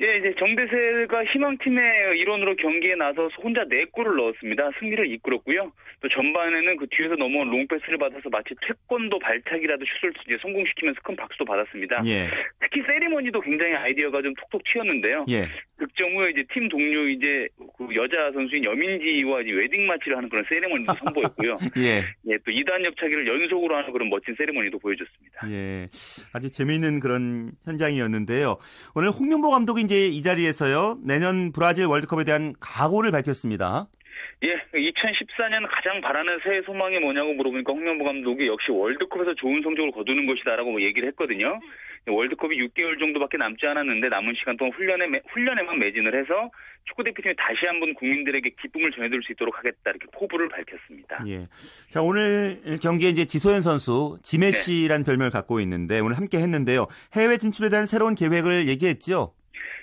예, 0.00 0.16
이제 0.16 0.34
정대세가 0.38 1.24
희망팀의 1.24 2.18
일원으로 2.18 2.56
경기에 2.56 2.94
나서서 2.94 3.34
혼자 3.42 3.62
4골을 3.64 4.16
넣었습니다. 4.16 4.70
승리를 4.80 5.12
이끌었고요. 5.12 5.70
또 6.00 6.08
전반에는 6.08 6.76
그 6.78 6.86
뒤에서 6.90 7.14
넘어온 7.14 7.50
롱패스를 7.50 7.98
받아서 7.98 8.28
마치 8.30 8.54
태권도 8.66 9.18
발차기라도 9.18 9.84
슛을 10.00 10.12
이제 10.26 10.38
성공시키면서 10.40 11.00
큰 11.02 11.14
박수도 11.14 11.44
받았습니다. 11.44 12.02
예. 12.06 12.28
특히 12.60 12.82
세리머니도 12.86 13.40
굉장히 13.42 13.74
아이디어가 13.74 14.22
좀 14.22 14.32
톡톡 14.34 14.62
튀었는데요. 14.72 15.20
예. 15.30 15.46
득점 15.78 16.16
후에 16.16 16.30
이제 16.30 16.44
팀 16.52 16.68
동료 16.68 17.08
이제 17.08 17.48
그 17.76 17.94
여자 17.94 18.32
선수인 18.32 18.64
여민지와 18.64 19.42
이제 19.42 19.50
웨딩 19.52 19.86
마치를 19.86 20.16
하는 20.16 20.28
그런 20.28 20.44
세리머니도 20.48 20.92
선보였고요. 21.04 21.56
예. 21.78 22.02
예, 22.28 22.38
또 22.44 22.50
2단 22.50 22.84
옆차기를 22.84 23.26
연속으로 23.26 23.76
하는 23.76 23.92
그런 23.92 24.08
멋진 24.08 24.34
세리머니도 24.36 24.78
보여줬습니다. 24.78 25.50
예. 25.50 25.88
아주 26.32 26.50
재미있는 26.50 26.98
그런 27.00 27.52
현장이었는데요. 27.64 28.56
오늘 28.94 29.10
홍명보 29.10 29.50
감독이 29.50 29.81
이제 29.82 30.06
이 30.06 30.22
자리에서요. 30.22 30.98
내년 31.04 31.52
브라질 31.52 31.86
월드컵에 31.86 32.24
대한 32.24 32.54
각오를 32.60 33.10
밝혔습니다. 33.10 33.86
예, 34.44 34.48
2014년 34.74 35.68
가장 35.70 36.00
바라는 36.00 36.40
새해 36.42 36.62
소망이 36.62 36.98
뭐냐고 36.98 37.32
물어보니까 37.34 37.72
홍명보 37.72 38.04
감독이 38.04 38.46
역시 38.48 38.70
월드컵에서 38.72 39.34
좋은 39.36 39.62
성적을 39.62 39.92
거두는 39.92 40.26
것이다라고 40.26 40.72
뭐 40.72 40.82
얘기를 40.82 41.08
했거든요. 41.10 41.60
월드컵이 42.08 42.56
6개월 42.66 42.98
정도밖에 42.98 43.36
남지 43.36 43.64
않았는데 43.64 44.08
남은 44.08 44.34
시간 44.36 44.56
동안 44.56 44.72
훈련에 44.74 45.06
매- 45.06 45.20
훈련에만 45.32 45.78
매진을 45.78 46.18
해서 46.20 46.50
축구 46.84 47.04
대표팀이 47.04 47.36
다시 47.36 47.64
한번 47.66 47.94
국민들에게 47.94 48.50
기쁨을 48.60 48.90
전해드릴 48.90 49.22
수 49.22 49.30
있도록 49.32 49.56
하겠다 49.56 49.76
이렇게 49.90 50.06
포부를 50.12 50.48
밝혔습니다. 50.48 51.22
예. 51.28 51.46
자, 51.90 52.02
오늘 52.02 52.58
경기에 52.82 53.10
이제 53.10 53.24
지소연 53.24 53.62
선수, 53.62 54.18
지메시란 54.24 55.04
별명을 55.04 55.30
갖고 55.30 55.60
있는데 55.60 56.00
오늘 56.00 56.16
함께 56.16 56.38
했는데요. 56.38 56.88
해외 57.12 57.36
진출에 57.38 57.68
대한 57.70 57.86
새로운 57.86 58.16
계획을 58.16 58.66
얘기했죠. 58.66 59.32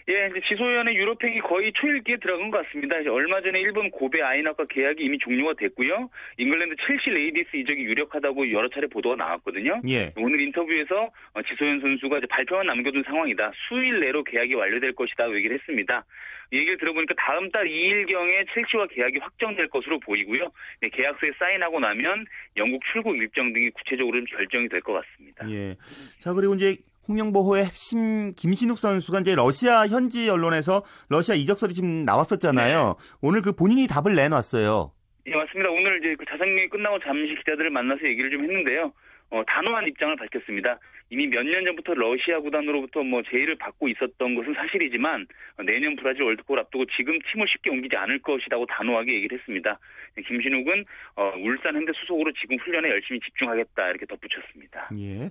예, 0.08 0.28
이제 0.32 0.42
지소연의 0.48 0.96
유럽행이 0.96 1.40
거의 1.42 1.72
초읽기에 1.74 2.18
들어간 2.18 2.50
것 2.50 2.64
같습니다. 2.66 2.96
얼마 3.12 3.42
전에 3.42 3.60
일본 3.60 3.92
고베 3.92 4.22
아이낙과 4.22 4.66
계약이 4.66 5.04
이미 5.04 5.18
종료가 5.20 5.54
됐고요. 5.58 6.10
잉글랜드 6.38 6.76
첼시 6.88 7.10
레이디스 7.10 7.56
이적이 7.58 7.84
유력하다고 7.84 8.52
여러 8.52 8.70
차례 8.70 8.88
보도가 8.88 9.16
나왔거든요. 9.18 9.82
예. 9.90 10.12
오늘 10.18 10.40
인터뷰에서 10.42 11.12
어, 11.34 11.42
지소연 11.44 11.82
선수가 11.82 12.18
이제 12.20 12.28
발표만 12.28 12.66
남겨둔 12.68 13.04
상황이다. 13.04 13.52
수일 13.68 14.00
내로 14.00 14.24
계약이 14.24 14.54
완료될 14.56 14.94
것이다. 14.94 15.32
얘기를 15.36 15.58
했습니다. 15.58 16.06
얘기를 16.52 16.78
들어보니까 16.78 17.14
다음 17.16 17.52
달 17.52 17.66
2일경에 17.68 18.48
첼시와 18.56 18.88
계약이 18.88 19.20
확정될 19.20 19.68
것으로 19.68 20.00
보이고요. 20.00 20.52
네, 20.82 20.90
계약서에 20.90 21.32
사인하고 21.38 21.80
나면 21.80 22.26
영국 22.58 22.82
출국 22.92 23.16
일정 23.18 23.54
등이 23.54 23.70
구체적으로 23.70 24.18
좀 24.18 24.26
결정이 24.38 24.68
될 24.70 24.82
것 24.82 24.94
같습니다. 24.94 25.48
예. 25.52 25.76
자, 26.20 26.34
그리고 26.34 26.56
이제 26.56 26.76
홍명보호의 27.10 27.66
핵심 27.66 28.34
김신욱 28.36 28.78
선수가 28.78 29.22
이제 29.22 29.36
러시아 29.36 29.88
현지 29.88 30.30
언론에서 30.30 30.84
러시아 31.10 31.36
이적설이 31.36 31.74
지금 31.74 32.06
나왔었잖아요. 32.06 32.96
오늘 33.22 33.42
그 33.42 33.52
본인이 33.52 33.88
답을 33.88 34.16
내놨어요. 34.16 34.94
예, 35.26 35.36
맞습니다. 35.36 35.70
오늘 35.70 36.00
이제 36.00 36.16
그 36.18 36.26
자상경이 36.26 36.70
끝나고 36.70 37.00
잠시 37.00 37.36
기자들을 37.36 37.70
만나서 37.72 38.06
얘기를 38.06 38.30
좀 38.30 38.44
했는데요. 38.44 38.94
어, 39.32 39.44
단호한 39.46 39.88
입장을 39.88 40.16
밝혔습니다. 40.16 40.80
이미 41.12 41.26
몇 41.28 41.44
년 41.44 41.66
전부터 41.66 41.96
러시아 41.96 42.40
구단으로부터 42.40 43.04
뭐 43.04 43.24
제의를 43.24 43.58
받고 43.58 43.88
있었던 43.90 44.36
것은 44.36 44.54
사실이지만 44.54 45.26
어, 45.58 45.64
내년 45.64 45.96
브라질 45.96 46.22
월드컵을 46.24 46.60
앞두고 46.60 46.86
지금 46.98 47.18
팀을 47.32 47.48
쉽게 47.48 47.70
옮기지 47.72 47.96
않을 47.96 48.20
것이라고 48.20 48.66
단호하게 48.68 49.14
얘기를 49.16 49.38
했습니다. 49.40 49.80
네, 50.16 50.22
김신욱은 50.24 50.86
어, 51.16 51.34
울산 51.44 51.76
현대 51.76 51.92
소속으로 51.96 52.32
지금 52.40 52.58
훈련에 52.60 52.90
열심히 52.90 53.20
집중하겠다 53.22 53.90
이렇게 53.90 54.06
덧붙였습니다. 54.06 54.90
예. 55.00 55.30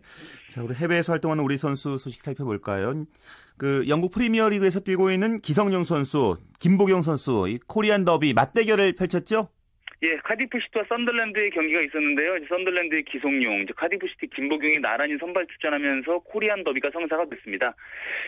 자, 0.50 0.62
우리 0.62 0.74
해외에서 0.74 1.12
활동하는 1.12 1.44
우리 1.44 1.56
선수 1.56 1.96
소식 1.98 2.22
살펴볼까요? 2.22 3.04
그 3.56 3.84
영국 3.88 4.12
프리미어리그에서 4.12 4.80
뛰고 4.80 5.10
있는 5.10 5.40
기성용 5.40 5.82
선수, 5.84 6.36
김보경 6.60 7.02
선수, 7.02 7.46
이 7.48 7.58
코리안 7.66 8.04
더비 8.04 8.32
맞대결을 8.34 8.94
펼쳤죠? 8.94 9.48
예, 10.02 10.16
카디프 10.18 10.60
시티와 10.60 10.84
썬더랜드의 10.88 11.50
경기가 11.50 11.80
있었는데요. 11.80 12.36
이제 12.36 12.46
썬더랜드의 12.48 13.02
기성용, 13.02 13.62
이제 13.62 13.72
카디프 13.74 14.06
시티 14.06 14.28
김보경이 14.28 14.78
나란히 14.78 15.18
선발 15.18 15.46
출전하면서 15.48 16.20
코리안 16.20 16.62
더비가 16.62 16.90
성사가 16.90 17.26
됐습니다. 17.30 17.74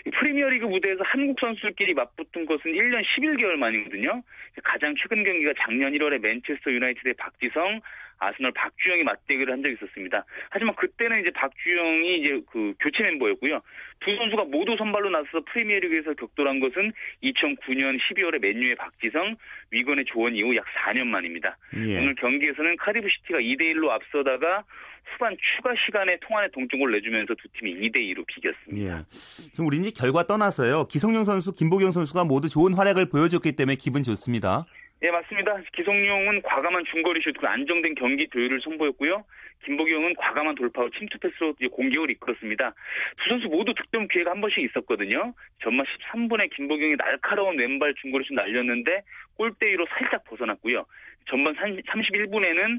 이 0.04 0.10
프리미어리그 0.10 0.66
무대에서 0.66 1.04
한국 1.04 1.38
선수들끼리 1.38 1.94
맞붙은 1.94 2.46
것은 2.46 2.72
1년 2.72 3.04
11개월 3.04 3.54
만이거든요. 3.54 4.22
가장 4.64 4.94
최근 5.00 5.22
경기가 5.22 5.52
작년 5.58 5.92
1월에 5.92 6.18
맨체스터 6.18 6.72
유나이티드의 6.72 7.14
박지성, 7.14 7.80
아스널 8.20 8.52
박주영이 8.52 9.02
맞대결을 9.02 9.52
한 9.52 9.62
적이 9.62 9.74
있었습니다. 9.74 10.24
하지만 10.50 10.74
그때는 10.76 11.20
이제 11.20 11.30
박주영이 11.30 12.18
이제 12.20 12.40
그 12.50 12.74
교체 12.78 13.02
멤버였고요. 13.02 13.60
두 14.00 14.16
선수가 14.16 14.44
모두 14.44 14.76
선발로 14.76 15.10
나서서 15.10 15.40
프리미어리그에서 15.52 16.14
격돌한 16.14 16.60
것은 16.60 16.92
2009년 17.22 17.98
12월에 17.98 18.40
맨유의 18.40 18.76
박지성, 18.76 19.36
위건의 19.70 20.04
조원희 20.06 20.35
이후 20.36 20.54
약 20.56 20.64
4년 20.66 21.06
만입니다. 21.06 21.56
예. 21.74 21.98
오늘 21.98 22.14
경기에서는 22.14 22.76
카디프 22.76 23.09
시티가 23.08 23.40
2대 23.40 23.74
1로 23.74 23.88
앞서다가 23.88 24.64
후반 25.12 25.36
추가 25.56 25.74
시간에 25.86 26.18
통안에 26.20 26.48
동점골을 26.52 26.92
내주면서 26.98 27.34
두 27.34 27.48
팀이 27.58 27.74
2대 27.88 27.96
2로 27.96 28.26
비겼습니다. 28.26 28.98
예. 28.98 29.04
지금 29.10 29.66
우리 29.66 29.78
이제 29.78 29.90
결과 29.90 30.24
떠나서요. 30.24 30.86
기성용 30.88 31.24
선수, 31.24 31.54
김보경 31.54 31.90
선수가 31.90 32.24
모두 32.24 32.48
좋은 32.48 32.74
활약을 32.74 33.08
보여줬기 33.08 33.52
때문에 33.52 33.76
기분 33.76 34.02
좋습니다. 34.02 34.66
예, 35.02 35.11
맞습니다. 35.11 35.57
기성용은 35.73 36.42
과감한 36.42 36.85
중거리 36.90 37.23
슛, 37.23 37.33
그 37.38 37.47
안정된 37.47 37.95
경기 37.95 38.28
조율을 38.28 38.61
선보였고요. 38.61 39.25
김보경은 39.64 40.14
과감한 40.16 40.54
돌파와 40.54 40.88
침투 40.99 41.19
패스로 41.19 41.54
공격을 41.71 42.11
이끌었습니다. 42.11 42.75
두 43.16 43.28
선수 43.28 43.49
모두 43.49 43.75
득점 43.75 44.09
기회가 44.09 44.30
한 44.33 44.40
번씩 44.40 44.59
있었거든요. 44.64 45.35
전반 45.62 45.87
13분에 45.87 46.54
김보경이 46.54 46.97
날카로운 46.97 47.59
왼발 47.59 47.95
중거리 47.95 48.25
슛 48.25 48.35
날렸는데 48.35 49.02
골대위로 49.37 49.87
살짝 49.90 50.25
벗어났고요. 50.25 50.85
전반 51.28 51.54
31분에는 51.54 52.78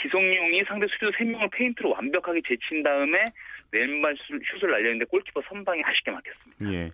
기성용이 0.00 0.64
상대 0.66 0.86
수비수 0.88 1.12
3명을 1.18 1.50
페인트로 1.52 1.90
완벽하게 1.90 2.40
제친 2.46 2.82
다음에 2.82 3.24
왼발 3.72 4.14
슛을 4.60 4.70
날렸는데 4.70 5.04
골키퍼 5.06 5.42
선방에 5.48 5.82
아쉽게 5.84 6.10
막혔습니다. 6.10 6.72
예. 6.72 6.90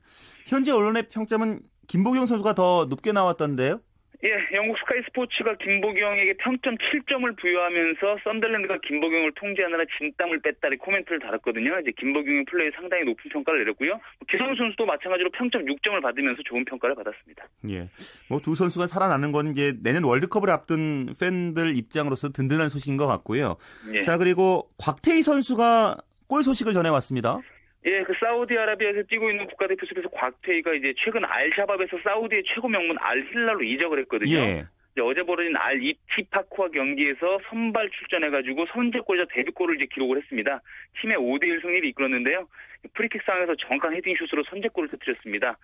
현재 0.47 0.73
언론의 0.73 1.04
평점은 1.12 1.61
김보경 1.87 2.26
선수가 2.26 2.54
더 2.54 2.87
높게 2.87 3.12
나왔던데요? 3.12 3.80
예, 4.25 4.30
영국 4.56 4.76
스카이 4.78 5.00
스포츠가 5.06 5.54
김보경에게 5.58 6.34
평점 6.38 6.75
7점을 6.76 7.40
부여하면서 7.40 8.18
썬더랜드가 8.25 8.78
김보경을 8.82 9.32
통제하느라 9.37 9.84
진땀을 9.96 10.40
뺐다란 10.42 10.76
코멘트를 10.78 11.20
달았거든요. 11.20 11.78
이제 11.80 11.92
김보경의 11.96 12.44
플레이 12.50 12.70
상당히 12.75 13.04
높은 13.04 13.30
평가를 13.30 13.60
내렸고요. 13.60 14.00
기성용 14.28 14.56
선수도 14.56 14.87
마찬가지로 14.87 15.30
평점 15.30 15.64
6점을 15.66 16.02
받으면서 16.02 16.42
좋은 16.46 16.64
평가를 16.64 16.96
받았습니다. 16.96 17.46
예. 17.70 17.88
뭐 18.28 18.40
두 18.40 18.56
선수가 18.56 18.88
살아나는 18.88 19.30
건 19.30 19.48
이제 19.52 19.75
내년 19.82 20.02
월드컵을 20.04 20.50
앞둔 20.50 21.12
팬들 21.20 21.76
입장으로서 21.76 22.30
든든한 22.30 22.70
소식인 22.70 22.96
것 22.96 23.06
같고요. 23.06 23.56
예. 23.94 24.00
자, 24.00 24.18
그리고 24.18 24.68
곽태희 24.78 25.22
선수가 25.22 25.96
골 26.26 26.42
소식을 26.42 26.72
전해왔습니다. 26.72 27.38
예, 27.87 28.02
그 28.02 28.12
사우디아라비아에서 28.18 29.02
뛰고 29.04 29.30
있는 29.30 29.47
국가대표 29.47 29.87
수비수 29.87 30.08
곽태희가 30.11 30.75
이제 30.75 30.92
최근 30.99 31.25
알샤밥에서 31.25 31.99
사우디의 32.02 32.42
최고 32.52 32.68
명문 32.68 32.97
알 32.99 33.25
힐랄로 33.30 33.62
이적을 33.62 34.00
했거든요. 34.00 34.37
예. 34.37 34.66
이제 34.92 35.00
어제 35.02 35.23
벌어진 35.23 35.56
알 35.56 35.80
이티파크와 35.80 36.68
경기에서 36.70 37.38
선발 37.49 37.90
출전해가지고 37.90 38.66
선제골자 38.73 39.26
데뷔골을 39.32 39.76
이제 39.76 39.87
기록을 39.92 40.18
했습니다. 40.18 40.61
팀의 41.00 41.16
5대1 41.18 41.62
승리를 41.62 41.88
이끌었는데요. 41.90 42.49
프리킥 42.94 43.23
상황에서 43.25 43.54
정확한 43.56 43.94
헤딩슛으로 43.94 44.44
선제골을 44.50 44.88
터뜨렸습니다. 44.90 45.56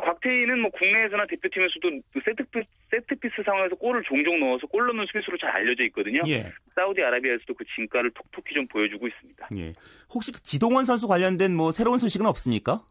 곽태휘는 0.00 0.60
뭐 0.60 0.70
국내에서나 0.70 1.26
대표팀에서도 1.26 1.90
그 2.12 2.20
세트피스, 2.24 2.66
세트피스 2.90 3.42
상황에서 3.44 3.76
골을 3.76 4.02
종종 4.04 4.40
넣어서 4.40 4.66
골 4.66 4.86
넣는 4.86 5.06
수비수로 5.06 5.38
잘 5.38 5.50
알려져 5.50 5.84
있거든요. 5.84 6.22
예. 6.26 6.52
사우디아라비아에서도 6.74 7.54
그 7.54 7.64
진가를 7.74 8.10
톡톡히 8.10 8.54
좀 8.54 8.66
보여주고 8.66 9.06
있습니다. 9.06 9.48
예. 9.56 9.72
혹시 10.10 10.32
그 10.32 10.42
지동원 10.42 10.84
선수 10.84 11.06
관련된 11.08 11.54
뭐 11.54 11.72
새로운 11.72 11.98
소식은 11.98 12.26
없습니까? 12.26 12.84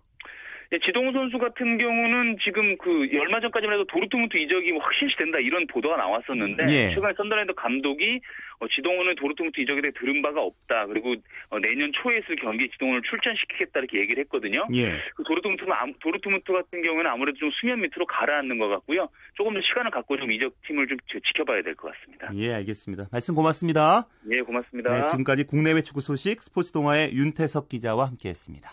예, 0.74 0.80
지동원 0.80 1.14
선수 1.14 1.38
같은 1.38 1.78
경우는 1.78 2.38
지금 2.44 2.76
그 2.78 3.08
얼마 3.22 3.40
전까지만 3.40 3.76
해도 3.76 3.86
도르트문트 3.86 4.36
이적이 4.38 4.74
뭐 4.74 4.82
확실시 4.84 5.16
된다 5.18 5.40
이런 5.40 5.66
보도가 5.68 5.96
나왔었는데 5.96 6.64
예. 6.70 6.90
최근에 6.94 7.14
썬더랜드 7.16 7.54
감독이 7.54 8.20
어, 8.60 8.68
지동원은 8.68 9.16
도르트문트 9.16 9.62
이적에 9.62 9.82
대해 9.82 9.92
들은 9.98 10.22
바가 10.22 10.42
없다 10.42 10.88
그리고 10.88 11.16
어, 11.52 11.60
내년 11.60 11.92
초에 11.94 12.18
있을 12.20 12.36
경기에 12.36 12.68
지동훈을 12.74 13.02
출전시키겠다 13.04 13.80
이렇게 13.80 14.00
얘기를 14.00 14.24
했거든요. 14.24 14.68
예. 14.74 14.98
그 15.16 15.24
도르트문트 15.24 15.64
도르트문트 16.02 16.52
같은 16.52 16.82
경우는 16.82 17.10
아무래도 17.10 17.38
좀 17.38 17.50
수면 17.62 17.80
밑으로 17.82 18.06
가라앉는 18.06 18.58
것 18.58 18.68
같고요. 18.68 19.08
조금 19.36 19.54
더 19.54 19.62
시간을 19.62 19.92
갖고 19.92 20.18
좀 20.18 20.32
이적 20.32 20.54
팀을 20.68 20.88
좀 20.88 20.98
지- 21.12 21.20
지켜봐야 21.28 21.62
될 21.62 21.76
것 21.76 21.94
같습니다. 21.94 22.30
예, 22.36 22.54
알겠습니다. 22.56 23.08
말씀 23.12 23.36
고맙습니다. 23.36 24.08
예, 24.32 24.42
고맙습니다. 24.42 24.90
네, 25.00 25.06
지금까지 25.06 25.46
국내외 25.46 25.82
축구 25.82 26.02
소식 26.02 26.42
스포츠 26.42 26.72
동아의 26.74 27.14
윤태석 27.14 27.70
기자와 27.70 28.08
함께했습니다. 28.08 28.70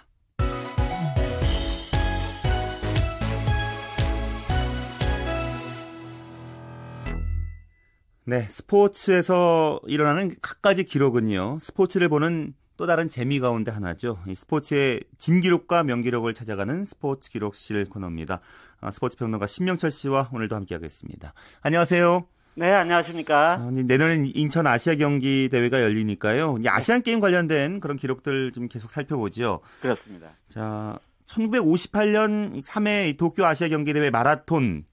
네, 8.26 8.47
스포츠에서 8.49 9.81
일어나는 9.87 10.31
갖가지 10.40 10.85
기록은요, 10.85 11.59
스포츠를 11.61 12.09
보는 12.09 12.54
또 12.78 12.87
다른 12.87 13.09
재미 13.09 13.38
가운데 13.38 13.71
하나죠. 13.71 14.19
이 14.26 14.35
스포츠의 14.35 15.02
진기록과 15.19 15.85
명기록을 15.85 16.33
찾아가는 16.33 16.87
스포츠 16.87 17.31
기록실 17.31 17.85
코너입니다. 17.85 18.40
아, 18.81 18.90
스포츠 18.90 19.19
평론가 19.19 19.47
신명철 19.47 19.90
씨와 19.90 20.31
오늘도 20.33 20.57
함께하겠습니다. 20.57 21.35
안녕하세요. 21.61 22.26
네, 22.54 22.73
안녕하십니까. 22.73 23.52
아, 23.52 23.71
내년엔 23.71 24.33
인천 24.35 24.66
아시아 24.66 24.94
경기 24.94 25.51
대회가 25.53 25.83
열리니까요. 25.83 26.59
아시안 26.66 27.03
게임 27.03 27.20
관련된 27.20 27.79
그런 27.81 27.99
기록들 27.99 28.53
좀 28.53 28.68
계속 28.68 28.90
살펴보죠. 28.90 29.61
그렇습니다. 29.83 30.31
자, 30.49 30.99
1958년 31.27 32.62
3회 32.62 33.18
도쿄 33.18 33.44
아시아 33.44 33.68
경기 33.68 33.92
대회 33.92 34.09
마라톤 34.09 34.85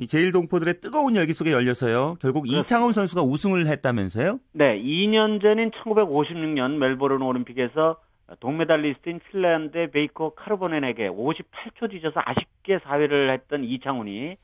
이 0.00 0.06
재일 0.06 0.30
동포들의 0.30 0.74
뜨거운 0.80 1.16
열기 1.16 1.32
속에 1.32 1.50
열려서요. 1.50 2.18
결국 2.20 2.42
그렇습니다. 2.42 2.60
이창훈 2.60 2.92
선수가 2.92 3.22
우승을 3.22 3.66
했다면서요? 3.66 4.38
네, 4.52 4.80
2년 4.80 5.42
전인 5.42 5.72
1956년 5.72 6.76
멜버른 6.76 7.20
올림픽에서 7.20 7.96
동메달리스트인 8.38 9.18
핀란드의 9.18 9.90
베이코 9.90 10.34
카르보넨에게 10.36 11.08
58초 11.08 11.90
뒤져서 11.90 12.20
아쉽게 12.24 12.78
4위를 12.78 13.32
했던 13.32 13.64
이창훈이 13.64 14.36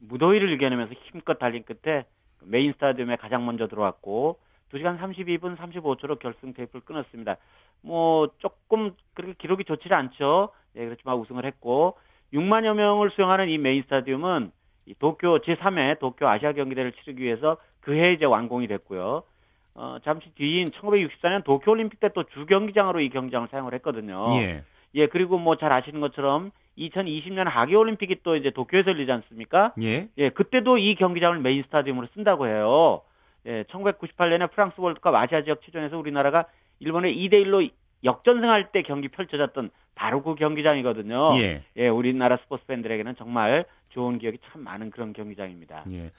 무더위를 0.00 0.52
이겨내면서 0.54 0.94
힘껏 1.10 1.38
달린 1.38 1.62
끝에 1.64 2.06
메인 2.42 2.72
스타디움에 2.72 3.16
가장 3.16 3.44
먼저 3.44 3.66
들어왔고 3.66 4.38
2시간 4.72 4.98
32분 4.98 5.58
35초로 5.58 6.18
결승 6.18 6.54
테이프를 6.54 6.80
끊었습니다. 6.86 7.36
뭐 7.82 8.30
조금 8.38 8.92
그렇게 9.12 9.34
기록이 9.38 9.64
좋지 9.64 9.92
않죠. 9.92 10.50
예, 10.76 10.84
그렇지만 10.86 11.16
우승을 11.16 11.44
했고 11.44 11.98
6만여 12.32 12.74
명을 12.74 13.10
수용하는 13.10 13.50
이 13.50 13.58
메인 13.58 13.82
스타디움은 13.82 14.50
이 14.50 14.65
도쿄 14.94 15.38
제3회 15.40 15.98
도쿄 15.98 16.28
아시아 16.28 16.52
경기대를 16.52 16.92
치르기 16.92 17.22
위해서 17.22 17.56
그해 17.80 18.12
이제 18.12 18.24
완공이 18.24 18.66
됐고요. 18.68 19.22
어, 19.74 19.96
잠시 20.04 20.30
뒤인 20.34 20.66
1964년 20.68 21.44
도쿄 21.44 21.70
올림픽 21.72 22.00
때 22.00 22.08
또 22.14 22.24
주경기장으로 22.24 23.00
이 23.00 23.10
경기장을 23.10 23.48
사용을 23.50 23.74
했거든요. 23.74 24.28
예. 24.40 24.62
예, 24.94 25.06
그리고 25.08 25.38
뭐 25.38 25.56
잘 25.56 25.72
아시는 25.72 26.00
것처럼 26.00 26.50
2020년 26.78 27.44
하계 27.44 27.74
올림픽이 27.74 28.16
또 28.22 28.36
이제 28.36 28.50
도쿄에서 28.50 28.90
열리지 28.90 29.12
않습니까? 29.12 29.72
예. 29.82 30.08
예, 30.18 30.30
그때도 30.30 30.78
이 30.78 30.94
경기장을 30.94 31.38
메인 31.40 31.62
스타디움으로 31.64 32.06
쓴다고 32.14 32.46
해요. 32.46 33.02
예, 33.46 33.64
1998년에 33.64 34.50
프랑스 34.52 34.80
월드컵 34.80 35.14
아시아 35.14 35.42
지역 35.42 35.62
치전에서 35.62 35.98
우리나라가 35.98 36.46
일본에 36.80 37.12
2대 37.12 37.34
1로 37.44 37.68
역전승할 38.04 38.72
때 38.72 38.82
경기 38.82 39.08
펼쳐졌던 39.08 39.70
바로 39.94 40.22
그 40.22 40.34
경기장이거든요. 40.34 41.30
예. 41.40 41.62
예, 41.76 41.88
우리나라 41.88 42.36
스포츠 42.38 42.64
팬들에게는 42.66 43.16
정말 43.16 43.64
좋은 43.96 44.18
기억이 44.18 44.38
참 44.52 44.62
많은 44.62 44.90
그런 44.90 45.12
경기장입니다. 45.14 45.84
예. 45.90 46.10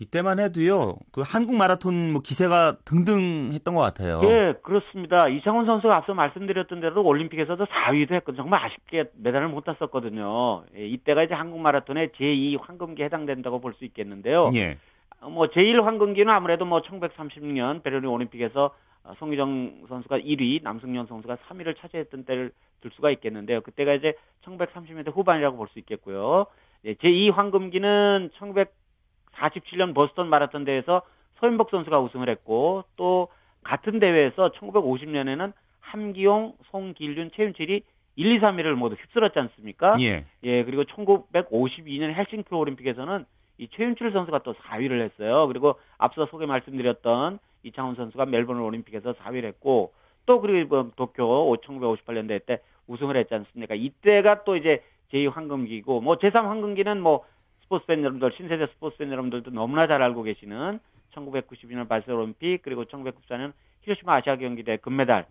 이때만 0.00 0.38
해도요. 0.40 0.94
그 1.12 1.20
한국 1.22 1.56
마라톤 1.56 2.12
뭐 2.12 2.22
기세가 2.22 2.78
등등했던 2.86 3.74
것 3.74 3.82
같아요. 3.82 4.22
예, 4.24 4.54
그렇습니다. 4.62 5.28
이창훈 5.28 5.66
선수가 5.66 5.94
앞서 5.94 6.14
말씀드렸던 6.14 6.80
대로 6.80 7.04
올림픽에서도 7.04 7.62
4위도 7.66 8.12
했거든요. 8.14 8.42
정말 8.42 8.64
아쉽게 8.64 9.10
메달을 9.18 9.48
못 9.48 9.64
땄었거든요. 9.64 10.64
예, 10.74 10.86
이때가 10.86 11.24
이제 11.24 11.34
한국 11.34 11.60
마라톤의 11.60 12.08
제2 12.16 12.58
황금기에 12.62 13.04
해당된다고 13.04 13.60
볼 13.60 13.74
수 13.74 13.84
있겠는데요. 13.84 14.50
예. 14.54 14.78
어, 15.20 15.28
뭐 15.28 15.48
제1 15.48 15.82
황금기는 15.82 16.32
아무래도 16.32 16.64
뭐 16.64 16.80
1936년 16.80 17.82
베를린 17.82 18.06
올림픽에서 18.08 18.74
어, 19.04 19.12
송유정 19.18 19.84
선수가 19.88 20.18
1위, 20.20 20.62
남승현 20.62 21.06
선수가 21.08 21.36
3위를 21.48 21.76
차지했던 21.78 22.24
때를 22.24 22.52
들 22.80 22.90
수가 22.92 23.10
있겠는데요. 23.10 23.60
그때가 23.60 23.92
이제 23.94 24.14
1930년대 24.46 25.14
후반이라고 25.14 25.58
볼 25.58 25.68
수 25.68 25.78
있겠고요. 25.78 26.46
예, 26.84 26.94
제2 26.94 27.32
황금기는 27.32 28.30
1947년 28.36 29.94
보스턴 29.94 30.28
마라톤 30.28 30.64
대회에서 30.64 31.02
서인복 31.38 31.70
선수가 31.70 32.00
우승을 32.00 32.28
했고 32.28 32.84
또 32.96 33.28
같은 33.62 33.98
대회에서 33.98 34.52
1950년에는 34.52 35.52
함기용, 35.80 36.54
송길륜, 36.70 37.30
최윤철이 37.34 37.82
1, 38.16 38.32
2, 38.32 38.40
3위를 38.40 38.74
모두 38.74 38.96
휩쓸었지 38.96 39.38
않습니까? 39.38 39.96
예. 40.00 40.24
예, 40.42 40.64
그리고 40.64 40.84
1952년 40.84 42.14
헬싱키 42.14 42.54
올림픽에서는 42.54 43.24
이 43.58 43.68
최윤출 43.68 44.12
선수가 44.12 44.42
또 44.42 44.54
4위를 44.54 45.02
했어요. 45.02 45.46
그리고 45.46 45.78
앞서 45.98 46.26
소개 46.26 46.46
말씀드렸던 46.46 47.38
이창훈 47.62 47.94
선수가 47.94 48.26
멜버른 48.26 48.60
올림픽에서 48.60 49.12
4위를 49.14 49.44
했고 49.44 49.92
또 50.26 50.40
그리고 50.40 50.82
뭐 50.82 50.90
도쿄 50.96 51.56
1958년대 51.62 52.46
때 52.46 52.60
우승을 52.86 53.16
했지 53.16 53.34
않습니까? 53.34 53.74
이때가 53.74 54.44
또 54.44 54.56
이제 54.56 54.82
제2 55.12 55.30
황금기고 55.32 56.00
뭐 56.00 56.16
제3 56.16 56.42
황금기는 56.44 57.00
뭐 57.00 57.24
스포츠 57.62 57.86
팬 57.86 58.00
여러분들 58.00 58.32
신세대 58.36 58.66
스포츠 58.68 58.98
팬 58.98 59.10
여러분들도 59.10 59.50
너무나 59.50 59.86
잘 59.86 60.02
알고 60.02 60.22
계시는 60.22 60.80
1992년 61.14 61.88
발세 61.88 62.12
올림픽 62.12 62.62
그리고 62.62 62.84
1994년 62.84 63.52
히로시마 63.82 64.16
아시아 64.16 64.36
경기대 64.36 64.78
금메달을 64.78 65.26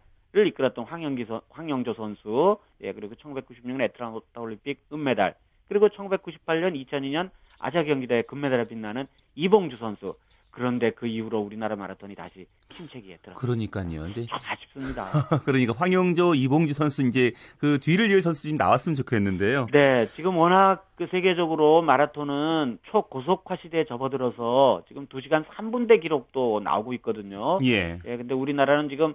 이끌었던 0.48 0.86
황영기 0.86 1.26
선, 1.26 1.42
황영조 1.50 1.94
선수 1.94 2.58
예 2.82 2.94
그리고 2.94 3.15
1996년 3.15 3.82
애틀란타 3.82 4.39
올림픽 4.39 4.80
은메달 4.92 5.36
그리고 5.68 5.89
1998년 5.89 6.76
2002년 6.86 7.30
아시아 7.60 7.84
경기대 7.84 8.24
금메달에 8.24 8.68
빛나는 8.68 9.06
이봉주 9.36 9.78
선수 9.78 10.15
그런데 10.51 10.91
그 10.91 11.07
이후로 11.07 11.39
우리나라 11.39 11.75
마라톤이 11.75 12.15
다시 12.15 12.45
침체기에 12.69 13.17
들어 13.21 13.35
그러니까요. 13.35 14.07
이제 14.07 14.25
참 14.25 14.39
아쉽습니다. 14.43 15.05
그러니까 15.45 15.73
황영조, 15.77 16.35
이봉주 16.35 16.73
선수 16.73 17.05
이제 17.07 17.31
그 17.59 17.79
뒤를 17.79 18.09
이을 18.09 18.21
선수 18.21 18.47
좀 18.47 18.57
나왔으면 18.57 18.95
좋겠는데요. 18.95 19.67
네, 19.71 20.07
지금 20.15 20.38
워낙 20.38 20.88
그 20.95 21.07
세계적으로 21.12 21.81
마라톤은 21.83 22.79
초고속화 22.91 23.57
시대에 23.62 23.85
접어들어서 23.85 24.83
지금 24.88 25.05
2시간 25.07 25.45
3분대 25.45 26.01
기록도 26.01 26.62
나오고 26.63 26.93
있거든요. 26.95 27.57
예. 27.63 27.97
예, 28.05 28.17
근데 28.17 28.33
우리나라는 28.33 28.89
지금 28.89 29.13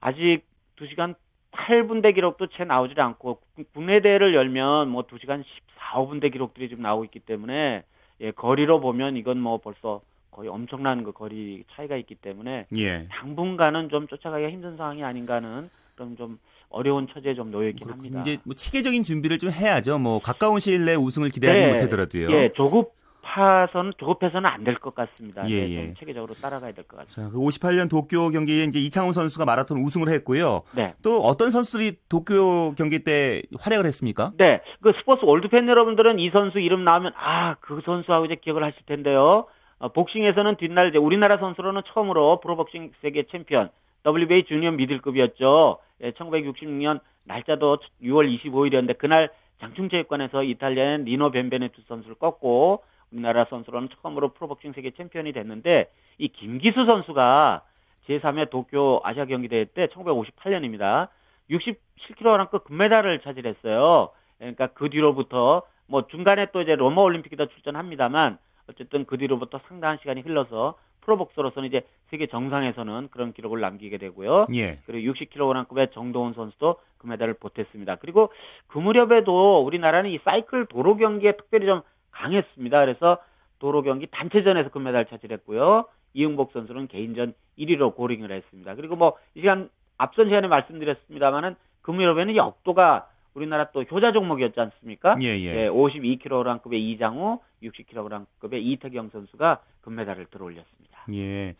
아직 0.00 0.42
2시간 0.78 1.14
8분대 1.52 2.14
기록도 2.14 2.48
채 2.48 2.64
나오질 2.64 3.00
않고 3.00 3.40
국- 3.54 3.72
국내 3.74 4.00
대회를 4.00 4.34
열면 4.34 4.88
뭐 4.88 5.02
2시간 5.02 5.44
14, 5.44 6.00
5분대 6.02 6.32
기록들이 6.32 6.68
지금 6.68 6.82
나오고 6.82 7.04
있기 7.04 7.20
때문에 7.20 7.84
예, 8.20 8.30
거리로 8.32 8.80
보면 8.80 9.16
이건 9.16 9.38
뭐 9.38 9.58
벌써 9.58 10.00
거의 10.32 10.48
엄청난 10.48 11.04
그 11.04 11.12
거리 11.12 11.62
차이가 11.76 11.96
있기 11.96 12.16
때문에 12.16 12.66
예. 12.76 13.06
당분간은 13.10 13.88
좀 13.90 14.06
쫓아가기가 14.08 14.50
힘든 14.50 14.76
상황이 14.76 15.04
아닌가는 15.04 15.68
그런 15.94 16.16
좀 16.16 16.38
어려운 16.70 17.06
처지에 17.12 17.34
좀 17.34 17.50
놓여 17.50 17.68
있긴 17.68 17.90
합니다. 17.90 18.20
이제 18.22 18.38
뭐 18.44 18.54
체계적인 18.54 19.02
준비를 19.04 19.38
좀 19.38 19.50
해야죠. 19.50 19.98
뭐 19.98 20.18
가까운 20.20 20.58
시일 20.58 20.86
내에 20.86 20.94
우승을 20.96 21.28
기대하지 21.28 21.60
네. 21.60 21.66
못하더라도요. 21.74 22.30
예, 22.30 22.50
조급해서는 22.56 23.92
조급해서는 23.98 24.48
안 24.48 24.64
될 24.64 24.76
것 24.80 24.94
같습니다. 24.94 25.46
예, 25.50 25.66
네, 25.66 25.70
예. 25.74 25.84
좀 25.86 25.94
체계적으로 25.98 26.32
따라가야 26.34 26.72
될 26.72 26.84
것 26.84 26.96
같습니다. 26.96 27.22
자, 27.22 27.30
그 27.30 27.38
58년 27.38 27.90
도쿄 27.90 28.30
경기에 28.30 28.64
이제 28.64 28.78
이창훈 28.78 29.12
선수가 29.12 29.44
마라톤 29.44 29.78
우승을 29.80 30.08
했고요. 30.08 30.62
네. 30.74 30.94
또 31.02 31.20
어떤 31.20 31.50
선수들이 31.50 31.96
도쿄 32.08 32.72
경기 32.78 33.04
때 33.04 33.42
활약을 33.60 33.84
했습니까? 33.84 34.32
네, 34.38 34.62
그 34.82 34.92
스포츠 34.98 35.26
올드 35.26 35.48
팬 35.48 35.68
여러분들은 35.68 36.18
이 36.18 36.30
선수 36.30 36.58
이름 36.58 36.84
나오면 36.84 37.12
아 37.16 37.56
그 37.60 37.80
선수하고 37.84 38.24
이제 38.24 38.36
기억을 38.42 38.64
하실 38.64 38.80
텐데요. 38.86 39.46
어, 39.82 39.88
복싱에서는 39.88 40.56
뒷날 40.56 40.90
이제 40.90 40.98
우리나라 40.98 41.38
선수로는 41.38 41.82
처음으로 41.86 42.38
프로복싱 42.38 42.92
세계 43.02 43.24
챔피언 43.24 43.68
WBA 44.06 44.44
주니어 44.44 44.70
미들급이었죠. 44.70 45.78
예, 46.02 46.12
1966년 46.12 47.00
날짜도 47.24 47.78
6월 48.00 48.40
25일이었는데 48.40 48.96
그날 48.98 49.28
장충체육관에서 49.58 50.44
이탈리아의 50.44 51.00
니노 51.00 51.32
벤베네투 51.32 51.82
선수를 51.88 52.14
꺾고 52.14 52.84
우리나라 53.10 53.44
선수로는 53.46 53.88
처음으로 54.00 54.28
프로복싱 54.34 54.72
세계 54.72 54.92
챔피언이 54.92 55.32
됐는데 55.32 55.90
이 56.18 56.28
김기수 56.28 56.84
선수가 56.86 57.62
제3회 58.06 58.50
도쿄 58.50 59.00
아시아 59.02 59.24
경기대회 59.24 59.64
때 59.74 59.88
1958년입니다. 59.88 61.08
67kg급 61.50 62.64
금메달을 62.64 63.18
차지했어요. 63.22 64.10
그러니까 64.38 64.68
그 64.68 64.90
뒤로부터 64.90 65.62
뭐 65.88 66.06
중간에 66.06 66.46
또 66.52 66.62
이제 66.62 66.76
로마 66.76 67.02
올림픽에도 67.02 67.46
출전합니다만 67.46 68.38
어쨌든 68.68 69.04
그 69.04 69.18
뒤로부터 69.18 69.60
상당한 69.68 69.98
시간이 69.98 70.20
흘러서 70.22 70.76
프로복서로서는 71.02 71.68
이제 71.68 71.82
세계 72.10 72.26
정상에서는 72.26 73.08
그런 73.10 73.32
기록을 73.32 73.60
남기게 73.60 73.98
되고요. 73.98 74.44
예. 74.54 74.78
그리고 74.86 75.12
60kg급의 75.12 75.92
정도훈 75.92 76.32
선수도 76.34 76.76
금메달을 76.98 77.34
보탰습니다. 77.34 77.96
그리고 77.96 78.30
그 78.68 78.78
무렵에도 78.78 79.64
우리나라는 79.64 80.10
이 80.10 80.18
사이클 80.24 80.66
도로 80.66 80.96
경기에 80.96 81.36
특별히 81.36 81.66
좀 81.66 81.82
강했습니다. 82.12 82.80
그래서 82.80 83.18
도로 83.58 83.82
경기 83.82 84.06
단체전에서 84.06 84.70
금메달 84.70 85.06
차지했고요. 85.06 85.86
이응복 86.14 86.52
선수는 86.52 86.88
개인전 86.88 87.34
1위로 87.58 87.96
고링을 87.96 88.30
했습니다. 88.30 88.74
그리고 88.76 88.96
뭐 88.96 89.16
이 89.34 89.40
시간 89.40 89.70
앞선 89.98 90.26
시간에 90.26 90.46
말씀드렸습니다만은 90.48 91.56
그 91.80 91.90
무렵에는 91.90 92.36
역도가 92.36 93.08
우리나라 93.34 93.70
또 93.72 93.82
효자 93.82 94.12
종목이었지 94.12 94.58
않습니까? 94.60 95.16
예, 95.22 95.28
예. 95.28 95.68
52kg급의 95.68 96.74
이장우, 96.74 97.38
60kg급의 97.62 98.54
이태경 98.54 99.10
선수가 99.10 99.60
금메달을 99.82 100.26
들어올렸습니다. 100.26 101.06
예. 101.14 101.54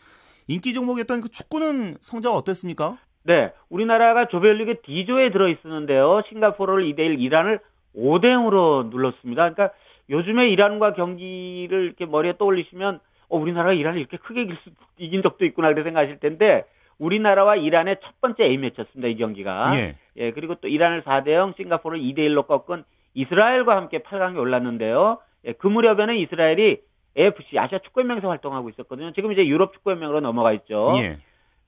인기 0.48 0.74
종목이었던 0.74 1.20
그 1.20 1.28
축구는 1.30 1.96
성적 2.00 2.32
어땠습니까? 2.35 2.98
네, 3.24 3.52
우리나라가 3.70 4.26
조별리그 4.28 4.82
D조에 4.82 5.30
들어 5.30 5.48
있었는데요. 5.48 6.22
싱가포르를 6.28 6.92
2대1, 6.92 7.20
이란을 7.20 7.61
5대 7.96 8.24
0으로 8.24 8.90
눌렀습니다. 8.90 9.50
그러니까 9.50 9.70
요즘에 10.11 10.50
이란과 10.50 10.94
경기를 10.94 11.85
이렇게 11.85 12.04
머리에 12.04 12.37
떠올리시면 12.37 13.00
어, 13.28 13.38
우리나라가 13.38 13.72
이란을 13.72 14.00
이렇게 14.00 14.16
크게 14.16 14.42
이길 14.42 14.56
수, 14.64 14.70
이긴 14.98 15.22
적도 15.22 15.44
있구나 15.44 15.68
이렇게 15.68 15.85
생각하실 15.85 16.18
텐데 16.18 16.64
우리나라와 17.02 17.56
이란의 17.56 17.96
첫 18.02 18.20
번째 18.20 18.44
A 18.44 18.56
매치였습니다. 18.58 19.08
이 19.08 19.16
경기가. 19.16 19.70
예. 19.74 19.96
예, 20.16 20.30
그리고 20.32 20.54
또 20.56 20.68
이란을 20.68 21.02
4대 21.02 21.32
0, 21.32 21.54
싱가포르를 21.56 22.02
2대 22.04 22.18
1로 22.18 22.46
꺾은 22.46 22.84
이스라엘과 23.14 23.76
함께 23.76 23.98
8강에 23.98 24.38
올랐는데요. 24.38 25.18
예, 25.46 25.52
그 25.52 25.66
무렵에는 25.66 26.16
이스라엘이 26.16 26.78
AFC 27.18 27.58
아시아 27.58 27.78
축구연맹에서 27.80 28.28
활동하고 28.28 28.70
있었거든요. 28.70 29.12
지금 29.12 29.32
이제 29.32 29.44
유럽 29.46 29.74
축구연맹으로 29.74 30.20
넘어가 30.20 30.52
있죠. 30.52 30.92
예. 30.96 31.18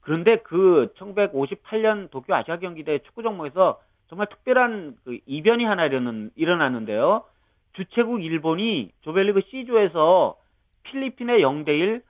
그런데 0.01 0.37
그 0.39 0.93
1958년 0.99 2.11
도쿄 2.11 2.35
아시아 2.35 2.59
경기대 2.59 3.01
축구 3.01 3.23
종목에서 3.23 3.81
정말 4.09 4.29
특별한 4.29 4.97
그 5.05 5.19
이변이 5.27 5.65
하나 5.65 5.87
일어났는데요. 5.87 7.25
주최국 7.73 8.23
일본이 8.23 8.91
조별리그 9.01 9.43
C조에서 9.51 10.37
필리핀의 10.85 11.41
0대 11.41 11.69
1, 11.71 12.03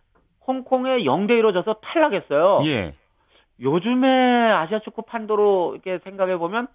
홍콩의 0.47 1.05
0대 1.05 1.31
1로 1.41 1.55
져서 1.55 1.77
탈락했어요. 1.81 2.61
예. 2.67 2.95
요즘에 3.61 4.51
아시아 4.53 4.81
축구 4.81 5.03
판도로 5.03 5.75
이렇게 5.75 6.03
생각해 6.05 6.37
보면 6.37 6.67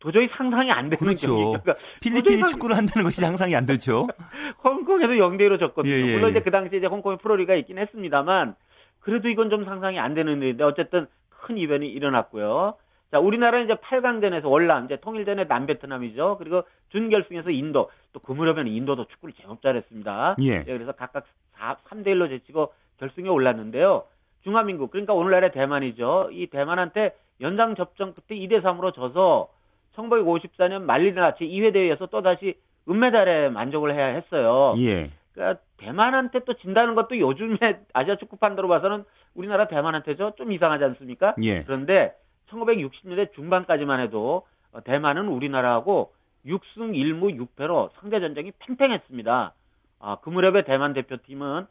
도저히 0.00 0.28
상상이 0.36 0.70
안 0.70 0.90
되는 0.90 0.96
그렇죠. 0.98 1.26
경기. 1.28 1.58
그러니까 1.62 1.74
필리핀이 2.00 2.36
도저히 2.36 2.52
축구를 2.52 2.76
한다는 2.76 3.04
것이 3.04 3.20
상상이 3.20 3.54
안 3.56 3.66
되죠. 3.66 4.06
홍콩에서 4.62 5.12
0대 5.14 5.40
1로 5.42 5.58
졌거든요. 5.58 5.92
예, 5.92 6.00
예, 6.00 6.14
물론 6.14 6.30
이제 6.30 6.38
예. 6.38 6.42
그 6.42 6.50
당시에 6.50 6.78
이제 6.78 6.86
홍콩에 6.86 7.16
프로리가 7.16 7.54
있긴 7.54 7.78
했습니다만 7.78 8.54
그래도 9.00 9.28
이건 9.28 9.50
좀 9.50 9.64
상상이 9.64 9.98
안 9.98 10.14
되는 10.14 10.40
일인데 10.40 10.62
어쨌든 10.64 11.06
큰 11.30 11.56
이변이 11.58 11.88
일어났고요. 11.88 12.74
자, 13.10 13.18
우리나라는 13.18 13.64
이제 13.64 13.74
8강전에서 13.74 14.44
월남, 14.50 14.84
이제 14.84 14.98
통일전의 15.00 15.46
남베트남이죠. 15.48 16.36
그리고 16.38 16.62
준결승에서 16.90 17.50
인도, 17.50 17.90
또 18.12 18.20
그 18.20 18.32
무렵에는 18.32 18.70
인도도 18.70 19.06
축구를 19.06 19.34
제법 19.40 19.62
잘했습니다. 19.62 20.36
예. 20.42 20.62
그래서 20.64 20.92
각각 20.92 21.24
4, 21.52 21.76
3대 21.88 22.08
1로 22.08 22.28
제치고 22.28 22.72
결승에 22.98 23.28
올랐는데요. 23.28 24.04
중화민국, 24.42 24.90
그러니까 24.90 25.14
오늘날의 25.14 25.52
대만이죠. 25.52 26.30
이 26.32 26.46
대만한테 26.46 27.14
연장 27.40 27.74
접전 27.74 28.14
끝에 28.14 28.38
2대 28.38 28.62
3으로 28.62 28.94
져서 28.94 29.48
1954년 29.96 30.82
말리나 30.82 31.34
제2회 31.34 31.72
대회에서 31.72 32.06
또 32.06 32.22
다시 32.22 32.54
은메달에 32.88 33.50
만족을 33.50 33.94
해야 33.94 34.06
했어요. 34.06 34.74
예. 34.78 35.10
그러니까 35.34 35.60
대만한테 35.76 36.40
또 36.44 36.54
진다는 36.54 36.94
것도 36.94 37.18
요즘에 37.18 37.80
아시아 37.92 38.16
축구 38.16 38.36
판도로 38.36 38.68
봐서는 38.68 39.04
우리나라 39.34 39.68
대만한테죠. 39.68 40.32
좀 40.36 40.52
이상하지 40.52 40.84
않습니까? 40.84 41.34
예. 41.42 41.62
그런데 41.62 42.14
1960년대 42.50 43.34
중반까지만 43.34 44.00
해도 44.00 44.46
어, 44.72 44.82
대만은 44.82 45.28
우리나라하고 45.28 46.12
6승 46.46 46.92
1무 46.94 47.46
6패로 47.46 47.90
상대 48.00 48.20
전쟁이 48.20 48.52
팽팽했습니다. 48.58 49.52
아, 50.00 50.16
그 50.22 50.30
무렵에 50.30 50.64
대만 50.64 50.92
대표팀은 50.92 51.66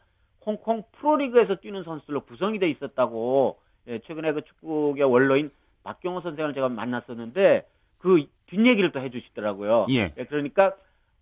홍콩 0.48 0.82
프로리그에서 0.92 1.56
뛰는 1.56 1.84
선수들로 1.84 2.22
구성이 2.22 2.58
돼 2.58 2.70
있었다고 2.70 3.58
예, 3.88 3.98
최근에 4.00 4.32
그 4.32 4.42
축구계 4.42 5.02
원로인 5.02 5.50
박경호 5.84 6.22
선생을 6.22 6.54
제가 6.54 6.70
만났었는데 6.70 7.66
그 7.98 8.24
뒷얘기를 8.46 8.92
또 8.92 9.00
해주시더라고요. 9.00 9.86
예. 9.90 10.14
예, 10.16 10.24
그러니까 10.24 10.72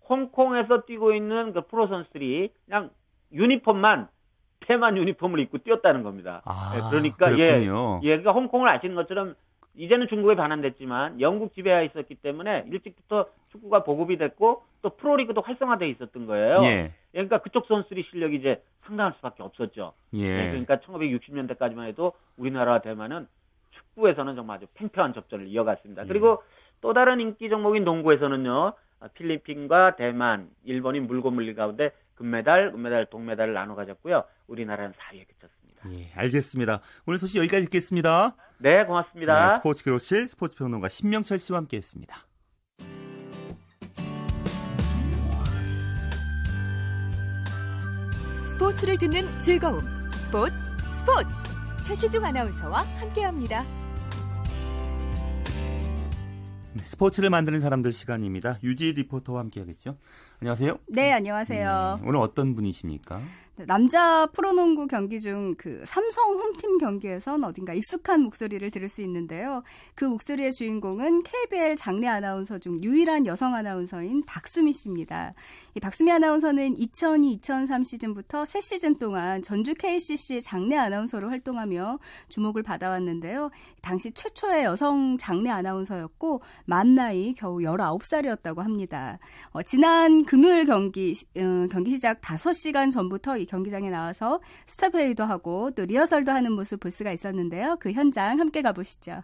홍콩에서 0.07 0.83
뛰고 0.85 1.13
있는 1.13 1.51
그 1.51 1.61
프로 1.67 1.87
선수들이 1.87 2.51
그냥 2.65 2.89
유니폼만 3.33 4.07
대만 4.61 4.95
유니폼을 4.95 5.39
입고 5.41 5.57
뛰었다는 5.59 6.03
겁니다. 6.03 6.41
아, 6.45 6.73
예, 6.75 6.89
그러니까 6.89 7.29
그렇군요. 7.29 7.99
예, 8.03 8.07
예, 8.07 8.09
그러니까 8.11 8.31
홍콩을 8.31 8.69
아시는 8.69 8.95
것처럼 8.95 9.35
이제는 9.75 10.07
중국에 10.07 10.35
반환됐지만 10.35 11.19
영국 11.19 11.53
지배하에 11.53 11.85
있었기 11.87 12.15
때문에 12.15 12.63
일찍부터 12.67 13.25
축구가 13.51 13.83
보급이 13.83 14.17
됐고 14.17 14.63
또 14.81 14.89
프로리그도 14.89 15.41
활성화돼 15.41 15.89
있었던 15.89 16.25
거예요. 16.25 16.55
예. 16.63 16.93
그러니까 17.17 17.41
그쪽 17.41 17.65
선수들이 17.65 18.05
실력이 18.11 18.35
이제 18.35 18.61
상당할 18.85 19.13
수밖에 19.15 19.41
없었죠. 19.41 19.93
예. 20.13 20.19
예, 20.19 20.49
그러니까 20.49 20.77
1960년대까지만 20.77 21.87
해도 21.87 22.13
우리나라와 22.37 22.81
대만은 22.81 23.27
축구에서는 23.71 24.35
정말 24.35 24.57
아주 24.57 24.67
팽팽한 24.75 25.13
접전을 25.13 25.47
이어갔습니다. 25.47 26.03
예. 26.03 26.07
그리고 26.07 26.43
또 26.81 26.93
다른 26.93 27.19
인기 27.19 27.49
종목인 27.49 27.83
농구에서는요, 27.83 28.73
아, 28.99 29.07
필리핀과 29.07 29.95
대만, 29.95 30.49
일본이 30.63 30.99
물고 30.99 31.31
물리 31.31 31.55
가운데 31.55 31.91
금메달, 32.15 32.71
은메달, 32.75 33.07
동메달을 33.07 33.53
나눠 33.53 33.75
가졌고요. 33.75 34.23
우리나라는 34.47 34.93
4위에 34.93 35.25
그쳤습니다. 35.27 35.91
예, 35.93 36.11
알겠습니다. 36.15 36.81
오늘 37.07 37.17
소식 37.17 37.39
여기까지 37.39 37.65
듣겠습니다. 37.65 38.35
네, 38.59 38.85
고맙습니다. 38.85 39.49
네, 39.49 39.55
스포츠 39.55 39.83
기로실 39.83 40.27
스포츠 40.27 40.55
평론가 40.55 40.87
신명철 40.87 41.39
씨와 41.39 41.57
함께했습니다. 41.59 42.26
스포츠를 48.57 48.97
듣는 48.97 49.43
즐거움. 49.43 49.81
스포츠, 50.13 50.55
스포츠. 50.99 51.29
최시중 51.83 52.25
아나운서와 52.25 52.81
함께합니다. 52.99 53.63
네, 56.73 56.83
스포츠를 56.83 57.29
만드는 57.29 57.61
사람들 57.61 57.93
시간입니다. 57.93 58.57
유지 58.63 58.93
리포터와 58.93 59.41
함께하겠죠. 59.41 59.95
안녕하세요. 60.41 60.79
네, 60.87 61.13
안녕하세요. 61.13 61.99
네, 62.01 62.07
오늘 62.09 62.19
어떤 62.19 62.55
분이십니까? 62.55 63.21
남자 63.65 64.25
프로농구 64.27 64.87
경기 64.87 65.19
중 65.19 65.47
그 65.57 65.83
삼성 65.85 66.37
홈팀 66.37 66.77
경기에선 66.77 67.43
어딘가 67.43 67.73
익숙한 67.73 68.21
목소리를 68.21 68.69
들을 68.71 68.87
수 68.87 69.01
있는데요. 69.01 69.63
그 69.95 70.05
목소리의 70.05 70.53
주인공은 70.53 71.23
KBL 71.23 71.75
장내 71.75 72.07
아나운서 72.07 72.57
중 72.59 72.81
유일한 72.83 73.25
여성 73.25 73.55
아나운서인 73.55 74.23
박수미 74.25 74.73
씨입니다. 74.73 75.33
이 75.75 75.79
박수미 75.79 76.11
아나운서는 76.11 76.75
2002-2003 76.75 77.83
시즌부터 77.85 78.45
새 78.45 78.61
시즌 78.61 78.97
동안 78.97 79.41
전주 79.41 79.73
KCC 79.73 80.41
장내 80.41 80.77
아나운서로 80.77 81.29
활동하며 81.29 81.99
주목을 82.29 82.63
받아왔는데요. 82.63 83.49
당시 83.81 84.11
최초의 84.11 84.63
여성 84.63 85.17
장내 85.17 85.49
아나운서였고 85.49 86.41
만 86.65 86.95
나이 86.95 87.33
겨우 87.33 87.57
19살이었다고 87.57 88.57
합니다. 88.57 89.19
어, 89.51 89.63
지난 89.63 90.23
금요일 90.23 90.65
경기 90.65 91.13
어, 91.35 91.67
경기 91.71 91.91
시작 91.91 92.21
5시간 92.21 92.91
전부터 92.91 93.37
이 93.37 93.46
경기장에 93.47 93.89
나와서 93.89 94.39
회의도 94.93 95.23
하고 95.23 95.71
또 95.71 95.85
리허설도 95.85 96.31
하는 96.31 96.51
모습 96.51 96.79
볼 96.79 96.91
수가 96.91 97.11
있었는데요. 97.11 97.77
그 97.79 97.91
현장 97.91 98.39
함께 98.39 98.61
가보시죠. 98.61 99.23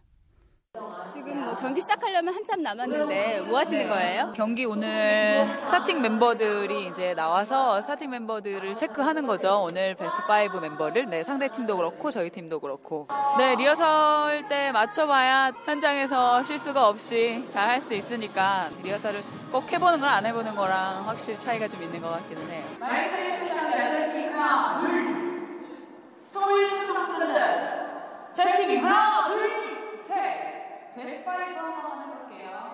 지금 1.12 1.46
뭐 1.46 1.56
경기 1.56 1.80
시작하려면 1.82 2.34
한참 2.34 2.64
남았는데 2.64 3.42
뭐 3.42 3.60
하시는 3.60 3.84
네. 3.84 3.90
거예요? 3.90 4.34
경기 4.36 4.66
오늘 4.66 5.46
스타팅 5.60 6.02
멤버들이 6.02 6.88
이제 6.88 7.14
나와서 7.14 7.80
스타팅 7.80 8.10
멤버들을 8.10 8.76
체크하는 8.76 9.28
거죠. 9.28 9.62
오늘 9.68 9.94
베스트 9.94 10.22
5 10.24 10.60
멤버를 10.60 11.06
네, 11.08 11.22
상대 11.24 11.48
팀도 11.50 11.78
그렇고 11.78 12.10
저희 12.10 12.32
팀도 12.32 12.60
그렇고. 12.60 13.08
네, 13.38 13.54
리허설 13.56 14.48
때 14.48 14.72
맞춰봐야 14.72 15.52
현장에서 15.66 16.42
실수가 16.44 16.88
없이 16.88 17.46
잘 17.52 17.70
할 17.70 17.80
수 17.82 17.94
있으니까 17.94 18.70
리허설을 18.84 19.22
꼭 19.52 19.72
해보는 19.72 20.00
건안 20.00 20.26
해보는 20.26 20.56
거랑 20.56 21.04
확실히 21.08 21.40
차이가 21.40 21.68
좀 21.68 21.84
있는 21.84 22.02
것 22.02 22.10
같기는 22.12 22.50
해요. 22.50 22.64
하나, 24.40 24.78
둘. 24.80 25.60
서울 26.26 26.68
삼성 26.68 27.06
썬더스. 27.06 27.92
테스팅 28.36 28.84
하나, 28.86 29.24
둘, 29.26 29.98
셋. 30.04 30.63
베스트 30.96 31.28
5 31.28 31.32
한번 31.34 32.02
해볼게요. 32.02 32.74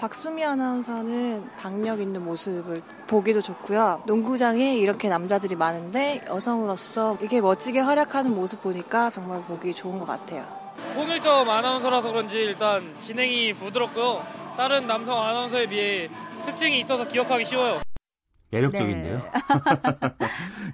박수미 0.00 0.44
아나운서는 0.44 1.48
박력 1.56 2.00
있는 2.00 2.24
모습을 2.24 2.82
보기도 3.14 3.40
좋고요. 3.40 4.02
농구장에 4.06 4.74
이렇게 4.74 5.08
남자들이 5.08 5.54
많은데 5.54 6.24
여성으로서 6.26 7.16
이게 7.22 7.40
멋지게 7.40 7.78
활약하는 7.78 8.34
모습 8.34 8.60
보니까 8.60 9.08
정말 9.08 9.40
보기 9.42 9.72
좋은 9.72 10.00
것 10.00 10.04
같아요. 10.04 10.44
홍일점 10.96 11.48
아나운서라서 11.48 12.10
그런지 12.10 12.38
일단 12.38 12.92
진행이 12.98 13.52
부드럽고요. 13.52 14.20
다른 14.56 14.88
남성 14.88 15.24
아나운서에 15.24 15.68
비해 15.68 16.10
특징이 16.44 16.80
있어서 16.80 17.06
기억하기 17.06 17.44
쉬워요. 17.44 17.80
매력적인데요. 18.50 19.22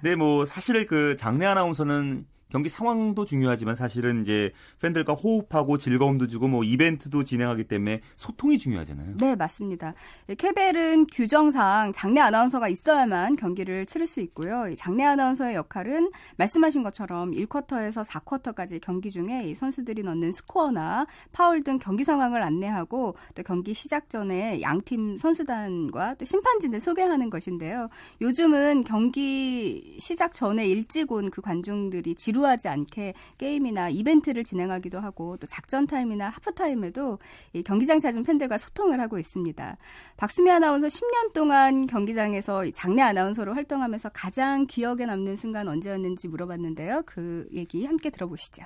네, 0.01 0.15
뭐 0.17 0.47
사실 0.47 0.87
그 0.87 1.15
장내 1.17 1.45
아나운서는 1.45 2.25
경기 2.51 2.69
상황도 2.69 3.25
중요하지만 3.25 3.75
사실은 3.75 4.21
이제 4.21 4.51
팬들과 4.81 5.13
호흡하고 5.13 5.77
즐거움도 5.77 6.27
주고 6.27 6.47
뭐 6.47 6.63
이벤트도 6.63 7.23
진행하기 7.23 7.63
때문에 7.65 8.01
소통이 8.15 8.59
중요하잖아요. 8.59 9.17
네, 9.17 9.35
맞습니다. 9.35 9.93
KBL은 10.37 11.07
규정상 11.07 11.93
장내 11.93 12.19
아나운서가 12.21 12.67
있어야만 12.67 13.37
경기를 13.37 13.85
치를 13.85 14.05
수 14.05 14.19
있고요. 14.21 14.67
이 14.67 14.75
장내 14.75 15.03
아나운서의 15.03 15.55
역할은 15.55 16.11
말씀하신 16.37 16.83
것처럼 16.83 17.31
1쿼터에서 17.31 18.05
4쿼터까지 18.05 18.81
경기 18.81 19.09
중에 19.09 19.45
이 19.47 19.55
선수들이 19.55 20.03
넣는 20.03 20.31
스코어나 20.31 21.07
파울 21.31 21.63
등 21.63 21.79
경기 21.79 22.03
상황을 22.03 22.43
안내하고 22.43 23.15
또 23.33 23.43
경기 23.43 23.73
시작 23.73 24.09
전에 24.09 24.61
양팀 24.61 25.17
선수단과 25.17 26.15
또 26.15 26.25
심판진을 26.25 26.79
소개하는 26.79 27.29
것인데요. 27.29 27.89
요즘은 28.21 28.83
경기 28.83 29.95
시작 29.99 30.33
전에 30.33 30.67
일찍 30.67 31.11
온 31.11 31.31
그 31.31 31.41
관중들이 31.41 32.15
지루 32.15 32.40
하지 32.47 32.67
않게 32.67 33.13
게임이나 33.37 33.89
이벤트를 33.89 34.43
진행하기도 34.43 34.99
하고 34.99 35.37
또 35.37 35.47
작전 35.47 35.87
타임이나 35.87 36.29
하프 36.29 36.53
타임에도 36.53 37.19
이 37.53 37.63
경기장 37.63 37.99
찾은 37.99 38.23
팬들과 38.23 38.57
소통을 38.57 38.99
하고 38.99 39.19
있습니다. 39.19 39.77
박수미 40.17 40.51
아나운서 40.51 40.87
10년 40.87 41.33
동안 41.33 41.87
경기장에서 41.87 42.65
이 42.65 42.71
장내 42.71 43.01
아나운서로 43.01 43.53
활동하면서 43.53 44.09
가장 44.09 44.67
기억에 44.67 45.05
남는 45.05 45.35
순간 45.35 45.67
언제였는지 45.67 46.27
물어봤는데요. 46.27 47.03
그 47.05 47.47
얘기 47.53 47.85
함께 47.85 48.09
들어보시죠. 48.09 48.63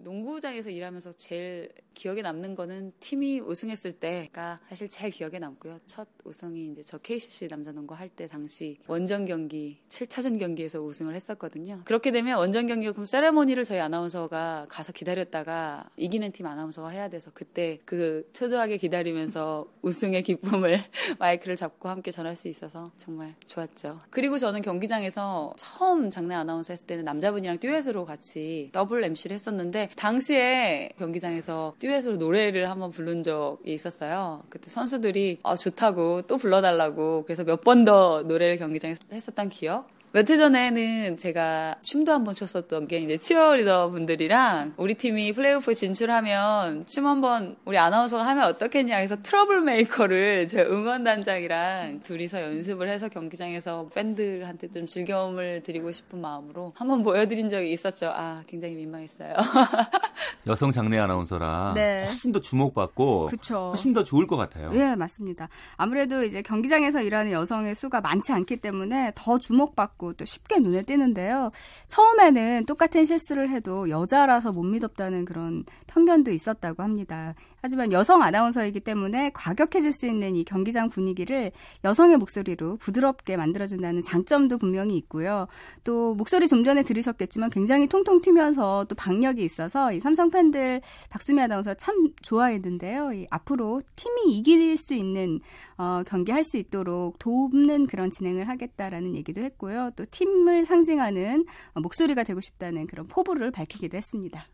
농구장에서 0.00 0.70
일하면서 0.70 1.14
제일 1.16 1.70
기억에 1.94 2.22
남는 2.22 2.54
거는 2.54 2.92
팀이 3.00 3.40
우승했을 3.40 3.92
때가 3.92 4.58
사실 4.68 4.88
제일 4.88 5.10
기억에 5.10 5.38
남고요. 5.38 5.80
첫 5.86 6.06
우승이 6.24 6.68
이제 6.72 6.82
저 6.82 6.98
KCC 6.98 7.48
남자농구 7.48 7.94
할 7.94 8.08
때 8.08 8.26
당시 8.26 8.78
원정 8.86 9.26
경기 9.26 9.80
7차전 9.90 10.38
경기에서 10.38 10.80
우승을 10.80 11.14
했었거든요. 11.14 11.82
그렇게 11.84 12.10
되면 12.10 12.38
원정 12.38 12.66
경기 12.66 12.90
그럼 12.90 13.04
세레모니를 13.04 13.64
저희 13.64 13.80
아나운서가 13.80 14.66
가서 14.70 14.92
기다렸다가 14.92 15.84
이기는 15.96 16.32
팀 16.32 16.46
아나운서가 16.46 16.88
해야 16.88 17.08
돼서 17.08 17.30
그때 17.34 17.78
그 17.84 18.28
초조하게 18.32 18.78
기다리면서 18.78 19.66
우승의 19.82 20.22
기쁨을 20.22 20.80
마이크를 21.18 21.56
잡고 21.56 21.88
함께 21.88 22.10
전할 22.10 22.34
수 22.36 22.48
있어서 22.48 22.92
정말 22.96 23.34
좋았죠. 23.46 24.00
그리고 24.10 24.38
저는 24.38 24.62
경기장에서 24.62 25.52
처음 25.56 26.10
장내 26.10 26.34
아나운서 26.34 26.72
했을 26.72 26.86
때는 26.86 27.04
남자분이랑 27.04 27.58
듀엣으로 27.58 28.04
같이 28.06 28.70
더블 28.72 29.04
MC를 29.04 29.34
했었는데 29.34 29.87
당시에 29.96 30.90
경기장에서 30.98 31.74
듀엣으로 31.78 32.16
노래를 32.16 32.70
한번 32.70 32.90
부른 32.90 33.22
적이 33.22 33.72
있었어요. 33.74 34.42
그때 34.48 34.68
선수들이 34.70 35.40
아, 35.42 35.54
좋다고 35.56 36.22
또 36.22 36.36
불러달라고 36.38 37.24
그래서 37.26 37.44
몇 37.44 37.60
번 37.62 37.84
더 37.84 38.22
노래를 38.22 38.56
경기장에서 38.56 39.02
했었던 39.12 39.48
기억. 39.48 39.88
몇해 40.12 40.38
전에는 40.38 41.18
제가 41.18 41.76
춤도 41.82 42.12
한번 42.12 42.34
췄었던 42.34 42.88
게 42.88 42.98
이제 42.98 43.18
치어리더 43.18 43.90
분들이랑 43.90 44.72
우리 44.78 44.94
팀이 44.94 45.32
플레이오프 45.34 45.74
진출하면 45.74 46.86
춤 46.86 47.06
한번 47.06 47.56
우리 47.66 47.76
아나운서가 47.76 48.26
하면 48.26 48.46
어떻겠냐 48.46 48.96
해서 48.96 49.16
트러블 49.22 49.60
메이커를 49.60 50.46
제 50.46 50.62
응원단장이랑 50.64 52.00
둘이서 52.04 52.42
연습을 52.42 52.88
해서 52.88 53.08
경기장에서 53.08 53.90
팬들한테 53.94 54.70
좀 54.70 54.86
즐거움을 54.86 55.62
드리고 55.62 55.92
싶은 55.92 56.20
마음으로 56.20 56.72
한번 56.74 57.02
보여드린 57.02 57.50
적이 57.50 57.72
있었죠. 57.72 58.10
아, 58.14 58.42
굉장히 58.46 58.76
민망했어요. 58.76 59.34
여성 60.46 60.72
장내 60.72 60.96
아나운서라 60.98 61.72
네. 61.74 62.04
훨씬 62.06 62.32
더 62.32 62.40
주목받고 62.40 63.26
그쵸. 63.26 63.68
훨씬 63.74 63.92
더 63.92 64.04
좋을 64.04 64.26
것 64.26 64.36
같아요. 64.36 64.70
예, 64.72 64.94
맞습니다. 64.94 65.50
아무래도 65.76 66.24
이제 66.24 66.40
경기장에서 66.40 67.02
일하는 67.02 67.32
여성의 67.32 67.74
수가 67.74 68.00
많지 68.00 68.32
않기 68.32 68.56
때문에 68.56 69.12
더 69.14 69.38
주목받고 69.38 69.97
또 69.98 70.24
쉽게 70.24 70.60
눈에 70.60 70.82
띄는데요. 70.82 71.50
처음에는 71.88 72.66
똑같은 72.66 73.04
실수를 73.04 73.50
해도 73.50 73.90
여자라서 73.90 74.52
못 74.52 74.62
믿었다는 74.62 75.24
그런 75.24 75.64
편견도 75.86 76.30
있었다고 76.30 76.82
합니다. 76.82 77.34
하지만 77.62 77.92
여성 77.92 78.22
아나운서이기 78.22 78.80
때문에 78.80 79.30
과격해질 79.34 79.92
수 79.92 80.06
있는 80.06 80.34
이 80.34 80.44
경기장 80.44 80.88
분위기를 80.88 81.52
여성의 81.84 82.16
목소리로 82.16 82.76
부드럽게 82.78 83.36
만들어준다는 83.36 84.02
장점도 84.02 84.58
분명히 84.58 84.96
있고요. 84.96 85.46
또 85.84 86.14
목소리 86.14 86.48
좀 86.48 86.64
전에 86.64 86.82
들으셨겠지만 86.82 87.50
굉장히 87.50 87.86
통통 87.86 88.20
튀면서 88.20 88.86
또 88.88 88.94
박력이 88.96 89.44
있어서 89.44 89.92
이 89.92 90.00
삼성 90.00 90.30
팬들 90.30 90.80
박수미 91.08 91.40
아나운서 91.40 91.74
참 91.74 92.08
좋아했는데요. 92.22 93.12
이 93.12 93.26
앞으로 93.30 93.80
팀이 93.94 94.36
이길 94.36 94.76
수 94.76 94.94
있는 94.94 95.38
어, 95.76 96.02
경기 96.04 96.32
할 96.32 96.48
수 96.48 96.56
있도록 96.56 97.18
돕는 97.18 97.86
그런 97.86 98.10
진행을 98.10 98.48
하겠다라는 98.48 99.14
얘기도 99.16 99.42
했고요. 99.42 99.90
또 99.96 100.04
팀을 100.10 100.64
상징하는 100.64 101.44
어, 101.74 101.80
목소리가 101.80 102.24
되고 102.24 102.40
싶다는 102.40 102.86
그런 102.86 103.06
포부를 103.06 103.50
밝히기도 103.50 103.96
했습니다. 103.96 104.46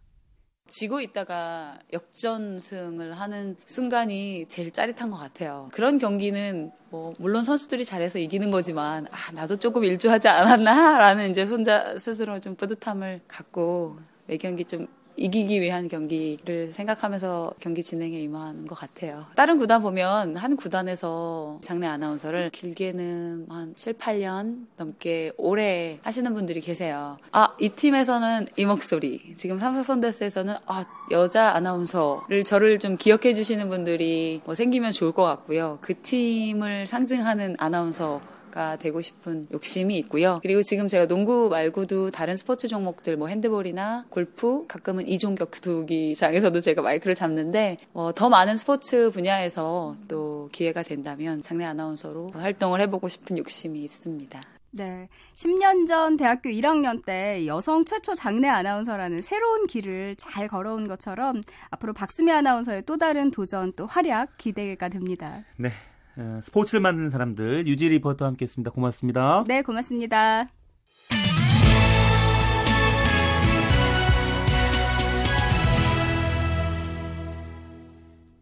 지고 0.68 1.00
있다가 1.00 1.79
역전승을 1.92 3.12
하는 3.12 3.57
순간이 3.66 4.46
제일 4.48 4.70
짜릿한 4.70 5.09
것 5.09 5.16
같아요. 5.16 5.68
그런 5.72 5.98
경기는 5.98 6.72
뭐 6.90 7.14
물론 7.18 7.44
선수들이 7.44 7.85
잘해서 7.85 8.18
이기는 8.18 8.50
거지만 8.50 9.07
아 9.11 9.33
나도 9.33 9.57
조금 9.57 9.85
일조하지 9.85 10.29
않았나라는 10.29 11.31
이제 11.31 11.44
손자 11.44 11.96
스스로 11.98 12.40
좀 12.40 12.55
뿌듯함을 12.57 13.20
갖고 13.29 13.98
매 14.27 14.37
경기 14.38 14.64
좀 14.64 14.87
이기기 15.16 15.61
위한 15.61 15.88
경기를 15.88 16.70
생각하면서 16.70 17.55
경기 17.61 17.83
진행에 17.83 18.18
임하는 18.20 18.66
것 18.66 18.74
같아요. 18.74 19.27
다른 19.37 19.59
구단 19.59 19.83
보면 19.83 20.37
한 20.37 20.57
구단에서 20.57 21.59
장내 21.62 21.87
아나운서를 21.87 22.50
길게는 22.50 23.46
한 23.48 23.74
7, 23.74 23.94
8년 23.94 24.66
넘게 24.77 25.33
오래 25.37 25.98
하시는 26.03 26.35
분들이 26.35 26.61
계세요. 26.61 27.18
아, 27.33 27.55
이 27.61 27.68
팀에서는 27.68 28.48
이 28.57 28.64
목소리. 28.64 29.35
지금 29.37 29.59
삼성 29.59 29.83
선데스에서는 29.83 30.57
아, 30.66 30.85
여자 31.11 31.50
아나운서를 31.50 32.44
저를 32.44 32.79
좀 32.79 32.96
기억해 32.96 33.35
주시는 33.35 33.68
분들이 33.68 34.40
뭐 34.44 34.55
생기면 34.55 34.90
좋을 34.90 35.12
것 35.12 35.22
같고요. 35.22 35.79
그 35.81 35.94
팀을 36.00 36.87
상징하는 36.87 37.57
아나운서 37.59 38.20
가 38.54 38.76
되고 38.76 39.00
싶은 39.00 39.46
욕심이 39.52 39.98
있고요. 39.98 40.38
그리고 40.40 40.62
지금 40.62 40.86
제가 40.86 41.08
농구 41.08 41.48
말고도 41.48 42.12
다른 42.12 42.36
스포츠 42.36 42.68
종목들 42.68 43.16
뭐 43.16 43.26
핸드볼이나 43.26 44.06
골프 44.10 44.68
가끔은 44.68 45.08
이종 45.08 45.34
격투기장에서도 45.34 46.60
제가 46.60 46.80
마이크를 46.80 47.16
잡는데 47.16 47.78
어, 47.92 48.12
더 48.14 48.28
많은 48.28 48.56
스포츠 48.56 49.10
분야에서 49.10 49.96
또 50.06 50.48
기회가 50.52 50.84
된다면 50.84 51.42
장내 51.42 51.64
아나운서로 51.64 52.30
활동을 52.32 52.80
해보고 52.82 53.08
싶은 53.08 53.38
욕심이 53.38 53.82
있습니다. 53.82 54.40
네. 54.70 55.08
10년 55.34 55.88
전 55.88 56.16
대학교 56.16 56.48
1학년 56.50 57.04
때 57.04 57.46
여성 57.46 57.84
최초 57.84 58.14
장내 58.14 58.48
아나운서라는 58.48 59.22
새로운 59.22 59.66
길을 59.66 60.14
잘 60.16 60.46
걸어온 60.46 60.86
것처럼 60.86 61.42
앞으로 61.70 61.92
박수미 61.92 62.30
아나운서의 62.30 62.84
또 62.86 62.96
다른 62.98 63.32
도전 63.32 63.72
또 63.74 63.86
활약 63.86 64.36
기대가 64.38 64.88
됩니다. 64.88 65.42
네. 65.56 65.70
어, 66.16 66.40
스포츠를 66.42 66.81
만드는 66.81 67.11
사람들 67.11 67.66
유지 67.66 67.88
리포터와 67.88 68.29
함께했습니다. 68.31 68.70
고맙습니다. 68.70 69.44
네, 69.48 69.62
고맙습니다. 69.62 70.48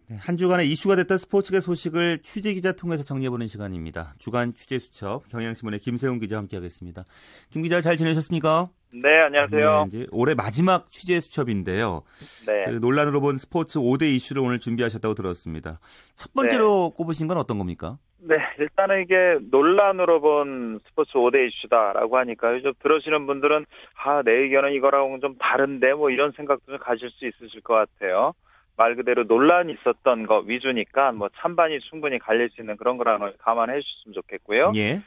네, 0.08 0.18
한 0.20 0.36
주간의 0.36 0.70
이슈가 0.70 0.96
됐던 0.96 1.16
스포츠계 1.16 1.60
소식을 1.60 2.20
취재 2.22 2.52
기자 2.52 2.72
통해서 2.72 3.02
정리해보는 3.02 3.46
시간입니다. 3.46 4.14
주간 4.18 4.52
취재 4.52 4.78
수첩 4.78 5.28
경향신문의 5.30 5.80
김세훈 5.80 6.20
기자 6.20 6.36
함께하겠습니다. 6.36 7.04
김 7.50 7.62
기자 7.62 7.80
잘 7.80 7.96
지내셨습니까? 7.96 8.68
네, 8.94 9.20
안녕하세요. 9.20 9.88
네, 9.90 10.06
올해 10.10 10.34
마지막 10.34 10.90
취재 10.90 11.18
수첩인데요. 11.20 12.02
네. 12.46 12.64
그 12.66 12.70
논란으로 12.72 13.20
본 13.20 13.38
스포츠 13.38 13.78
5대 13.78 14.02
이슈를 14.02 14.42
오늘 14.42 14.58
준비하셨다고 14.58 15.14
들었습니다. 15.14 15.78
첫 16.14 16.32
번째로 16.34 16.90
네. 16.90 16.96
꼽으신 16.96 17.26
건 17.26 17.38
어떤 17.38 17.58
겁니까? 17.58 17.98
네, 18.18 18.36
일단은 18.58 19.02
이게 19.02 19.38
논란으로 19.50 20.20
본 20.20 20.80
스포츠 20.86 21.12
5대 21.14 21.48
이슈다라고 21.48 22.18
하니까 22.18 22.60
좀 22.60 22.72
들으시는 22.82 23.26
분들은 23.26 23.64
아, 24.04 24.22
내 24.22 24.32
의견은 24.32 24.72
이거랑은 24.74 25.20
좀 25.20 25.36
다른데 25.38 25.94
뭐 25.94 26.10
이런 26.10 26.32
생각도 26.32 26.72
좀 26.72 26.78
가질 26.78 27.10
수 27.10 27.26
있으실 27.26 27.62
것 27.62 27.74
같아요. 27.74 28.34
말 28.76 28.94
그대로 28.94 29.24
논란이 29.24 29.74
있었던 29.74 30.26
거 30.26 30.38
위주니까 30.46 31.12
뭐 31.12 31.28
찬반이 31.40 31.80
충분히 31.80 32.18
갈릴 32.18 32.50
수 32.50 32.60
있는 32.60 32.76
그런 32.76 32.96
거라는 32.96 33.20
걸 33.20 33.34
감안해 33.38 33.80
주셨으면 33.80 34.14
좋겠고요. 34.14 34.72
예. 34.76 35.02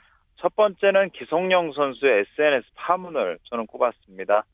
첫 0.45 0.55
번째는 0.55 1.10
기성용 1.10 1.73
선수의 1.73 2.25
SNS 2.38 2.67
파문을 2.75 3.39
저는 3.45 3.65
꼽았습니다. 3.65 4.45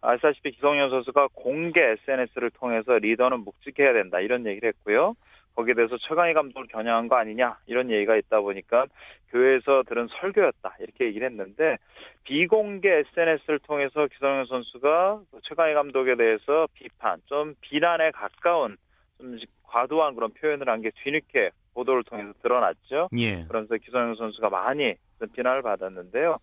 아시다시피 0.00 0.52
기성용 0.52 0.90
선수가 0.90 1.30
공개 1.34 1.82
SNS를 1.82 2.50
통해서 2.50 2.96
리더는 2.98 3.40
묵직해야 3.40 3.92
된다 3.92 4.20
이런 4.20 4.46
얘기를 4.46 4.68
했고요. 4.68 5.16
거기에 5.56 5.74
대해서 5.74 5.98
최강희 5.98 6.34
감독을 6.34 6.68
겨냥한 6.68 7.08
거 7.08 7.16
아니냐 7.16 7.56
이런 7.66 7.90
얘기가 7.90 8.14
있다 8.14 8.40
보니까 8.42 8.86
교회에서 9.32 9.82
들은 9.88 10.06
설교였다 10.20 10.76
이렇게 10.78 11.06
얘기를 11.06 11.28
했는데 11.28 11.78
비공개 12.22 12.88
SNS를 13.10 13.58
통해서 13.58 14.06
기성용 14.06 14.44
선수가 14.44 15.22
최강희 15.42 15.74
감독에 15.74 16.14
대해서 16.14 16.68
비판 16.74 17.20
좀 17.26 17.56
비난에 17.60 18.12
가까운 18.12 18.76
좀 19.18 19.36
과도한 19.70 20.14
그런 20.14 20.32
표현을 20.32 20.68
한 20.68 20.80
게 20.82 20.90
뒤늦게 21.02 21.50
보도를 21.74 22.02
통해서 22.04 22.32
드러났죠. 22.42 23.08
예. 23.16 23.44
그러면서 23.48 23.76
기성용 23.76 24.16
선수가 24.16 24.50
많이 24.50 24.94
비난을 25.34 25.62
받았는데요. 25.62 26.38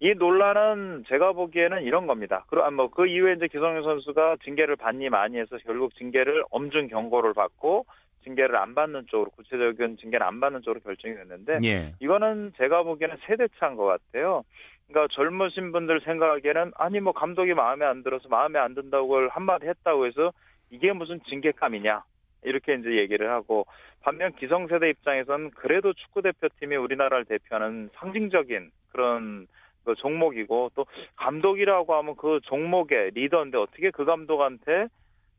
이 0.00 0.14
논란은 0.14 1.04
제가 1.08 1.32
보기에는 1.32 1.82
이런 1.82 2.06
겁니다. 2.06 2.44
그럼 2.48 2.74
뭐 2.74 2.88
그 2.88 3.06
이후에 3.06 3.34
이제 3.34 3.46
기성용 3.48 3.82
선수가 3.82 4.36
징계를 4.44 4.76
받니 4.76 5.10
많이 5.10 5.38
해서 5.38 5.58
결국 5.64 5.94
징계를 5.96 6.44
엄중 6.50 6.88
경고를 6.88 7.34
받고 7.34 7.84
징계를 8.24 8.56
안 8.56 8.74
받는 8.74 9.06
쪽으로 9.08 9.30
구체적인 9.30 9.98
징계를 9.98 10.24
안 10.26 10.40
받는 10.40 10.62
쪽으로 10.62 10.80
결정이 10.80 11.14
됐는데 11.14 11.58
예. 11.64 11.94
이거는 12.00 12.52
제가 12.56 12.82
보기에는 12.84 13.16
세대 13.26 13.46
차인 13.58 13.76
것 13.76 13.84
같아요. 13.84 14.42
그러니까 14.88 15.14
젊으신 15.14 15.72
분들 15.72 16.00
생각하기에는 16.00 16.72
아니 16.76 17.00
뭐 17.00 17.12
감독이 17.12 17.54
마음에 17.54 17.84
안 17.84 18.02
들어서 18.02 18.28
마음에 18.28 18.58
안 18.58 18.74
든다고 18.74 19.28
한마디 19.28 19.66
했다고 19.66 20.06
해서 20.06 20.32
이게 20.70 20.92
무슨 20.92 21.20
징계감이냐 21.28 22.02
이렇게 22.42 22.74
이제 22.74 22.96
얘기를 22.96 23.30
하고 23.30 23.66
반면 24.02 24.32
기성세대 24.32 24.88
입장에서는 24.90 25.50
그래도 25.50 25.92
축구 25.92 26.22
대표팀이 26.22 26.76
우리나라를 26.76 27.24
대표하는 27.24 27.88
상징적인 27.92 28.70
그런 28.92 29.46
그 29.84 29.94
종목이고 29.94 30.72
또 30.74 30.86
감독이라고 31.16 31.94
하면 31.94 32.16
그 32.16 32.40
종목의 32.44 33.12
리더인데 33.14 33.58
어떻게 33.58 33.90
그 33.90 34.04
감독한테 34.04 34.88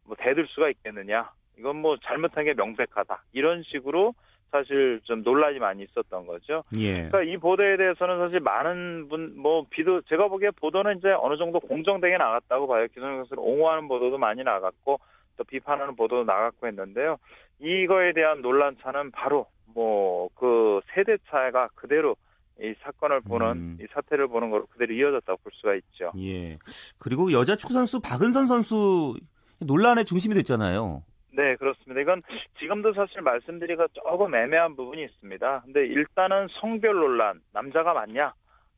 뭐 0.06 0.16
대들 0.18 0.48
수가 0.48 0.70
있겠느냐 0.70 1.30
이건 1.58 1.78
뭐 1.78 1.98
잘못한 2.04 2.46
게 2.46 2.54
명백하다. 2.54 3.24
이런 3.34 3.64
식으로 3.64 4.14
사실 4.52 5.00
좀 5.04 5.24
논란이 5.24 5.60
많이 5.60 5.84
있었던 5.84 6.28
거죠. 6.28 6.64
예. 6.78 7.08
그러니까 7.08 7.24
이 7.24 7.38
보도에 7.38 7.78
대해서는 7.78 8.20
사실 8.20 8.42
많은 8.42 9.08
분, 9.08 9.34
뭐, 9.38 9.66
비도, 9.70 10.02
제가 10.02 10.28
보기에 10.28 10.52
보도는 10.52 10.98
이제 10.98 11.10
어느 11.12 11.38
정도 11.38 11.60
공정되게 11.60 12.18
나갔다고 12.18 12.68
봐요. 12.68 12.86
기성 12.94 13.16
선수를 13.18 13.42
옹호하는 13.42 13.88
보도도 13.88 14.18
많이 14.18 14.44
나갔고, 14.44 15.00
또 15.42 15.44
비판하는 15.44 15.96
보도도 15.96 16.24
나갔고 16.24 16.68
했는데요. 16.68 17.18
이거에 17.60 18.14
대한 18.14 18.42
논란차는 18.42 19.12
바로 19.12 19.48
뭐, 19.74 20.30
그 20.36 20.82
세대 20.94 21.18
차이가 21.30 21.68
그대로 21.74 22.16
이 22.60 22.76
사건을 22.82 23.22
보는, 23.22 23.48
음. 23.48 23.78
이 23.82 23.86
사태를 23.92 24.28
보는 24.28 24.52
거로 24.52 24.68
그대로 24.68 24.94
이어졌다고 24.94 25.40
볼 25.42 25.52
수가 25.56 25.74
있죠. 25.76 26.12
예. 26.18 26.58
그리고 27.00 27.32
여자 27.32 27.56
축구 27.56 27.74
선수 27.74 28.00
박은선 28.02 28.46
선수 28.46 29.16
논란의 29.60 30.06
중심이 30.06 30.36
됐잖아요. 30.36 31.02
네, 31.32 31.56
그렇습니다. 31.56 32.02
이건 32.02 32.22
지금도 32.60 32.94
사실 32.94 33.22
말씀드리기가 33.22 33.88
조금 33.94 34.36
애매한 34.36 34.76
부분이 34.76 35.04
있습니다. 35.04 35.62
근데 35.66 35.88
일단은 35.88 36.48
성별 36.60 36.96
논란, 36.96 37.40
남자가 37.54 37.94
맞냐, 37.94 38.34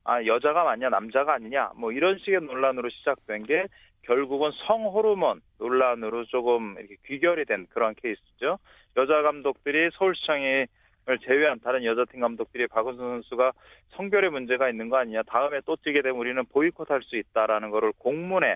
아, 0.06 0.24
여자가 0.24 0.64
맞냐, 0.64 0.90
남자가 0.90 1.34
아니냐, 1.34 1.72
뭐 1.76 1.92
이런 1.92 2.20
식의 2.20 2.42
논란으로 2.42 2.90
시작된 2.90 3.44
게 3.44 3.68
결국은 4.04 4.52
성호르몬 4.68 5.42
논란으로 5.60 6.26
조금 6.26 6.76
이렇게 6.78 6.96
귀결이 7.06 7.46
된 7.46 7.68
그런 7.70 7.94
케이스죠. 7.96 8.60
여자 8.98 9.22
감독들이 9.22 9.90
서울시청이 9.94 10.66
을 11.10 11.20
제외한 11.20 11.60
다른 11.60 11.84
여자팀 11.84 12.22
감독들이 12.22 12.68
박은선 12.68 12.98
선수가 12.98 13.52
성별의 13.90 14.30
문제가 14.30 14.70
있는 14.70 14.88
거 14.88 14.96
아니냐. 14.96 15.24
다음에 15.24 15.60
또 15.66 15.76
뛰게 15.76 16.02
되면 16.02 16.18
우리는 16.18 16.42
보이콧할 16.46 17.02
수 17.04 17.18
있다라는 17.18 17.72
거를 17.72 17.92
공문에 17.98 18.56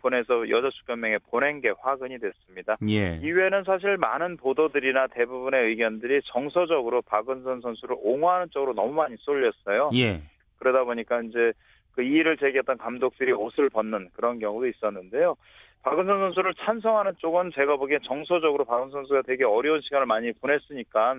보내서 0.00 0.48
여자축구연맹에 0.48 1.18
보낸 1.30 1.60
게 1.60 1.72
화근이 1.76 2.18
됐습니다. 2.20 2.76
예. 2.88 3.18
이외에는 3.20 3.64
사실 3.64 3.96
많은 3.96 4.36
보도들이나 4.36 5.08
대부분의 5.08 5.70
의견들이 5.70 6.22
정서적으로 6.26 7.02
박은선 7.02 7.60
선수를 7.60 7.96
옹호하는 8.00 8.50
쪽으로 8.50 8.74
너무 8.74 8.92
많이 8.92 9.16
쏠렸어요. 9.18 9.90
예. 9.94 10.22
그러다 10.58 10.84
보니까 10.84 11.22
이제 11.22 11.52
그 11.94 12.02
이의를 12.02 12.36
제기했던 12.36 12.78
감독들이 12.78 13.32
옷을 13.32 13.70
벗는 13.70 14.10
그런 14.14 14.38
경우도 14.38 14.66
있었는데요. 14.66 15.36
박은선 15.82 16.18
선수를 16.18 16.54
찬성하는 16.54 17.12
쪽은 17.18 17.52
제가 17.54 17.76
보기엔 17.76 18.00
정서적으로 18.04 18.64
박은선 18.64 19.02
선수가 19.02 19.22
되게 19.22 19.44
어려운 19.44 19.80
시간을 19.82 20.06
많이 20.06 20.32
보냈으니까 20.32 21.16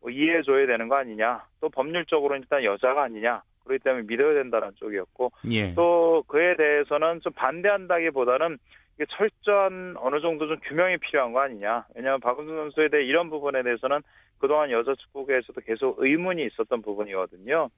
뭐 0.00 0.10
이해해줘야 0.10 0.66
되는 0.66 0.88
거 0.88 0.96
아니냐. 0.96 1.44
또 1.60 1.68
법률적으로 1.70 2.36
일단 2.36 2.62
여자가 2.62 3.04
아니냐. 3.04 3.42
그렇기 3.64 3.82
때문에 3.84 4.04
믿어야 4.06 4.34
된다는 4.34 4.72
쪽이었고 4.74 5.30
예. 5.52 5.72
또 5.74 6.24
그에 6.26 6.56
대해서는 6.56 7.20
좀 7.20 7.32
반대한다기보다는 7.32 8.58
이게 8.96 9.06
철저한 9.08 9.96
어느 9.98 10.20
정도 10.20 10.48
좀 10.48 10.58
규명이 10.64 10.98
필요한 10.98 11.32
거 11.32 11.40
아니냐. 11.40 11.86
왜냐하면 11.94 12.20
박은순 12.20 12.56
선수에 12.56 12.88
대해 12.88 13.04
이런 13.04 13.30
부분에 13.30 13.62
대해서는 13.62 14.00
그동안 14.38 14.72
여자 14.72 14.94
축구계에서도 14.96 15.60
계속 15.60 16.02
의문이 16.02 16.44
있었던 16.46 16.82
부분이거든요. 16.82 17.70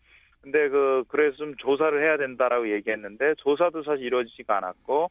근데 0.44 0.68
그 0.68 1.04
그래서 1.08 1.38
좀 1.38 1.54
조사를 1.56 2.02
해야 2.02 2.18
된다라고 2.18 2.70
얘기했는데 2.70 3.34
조사도 3.38 3.82
사실 3.82 4.04
이루어지지가 4.04 4.58
않았고 4.58 5.08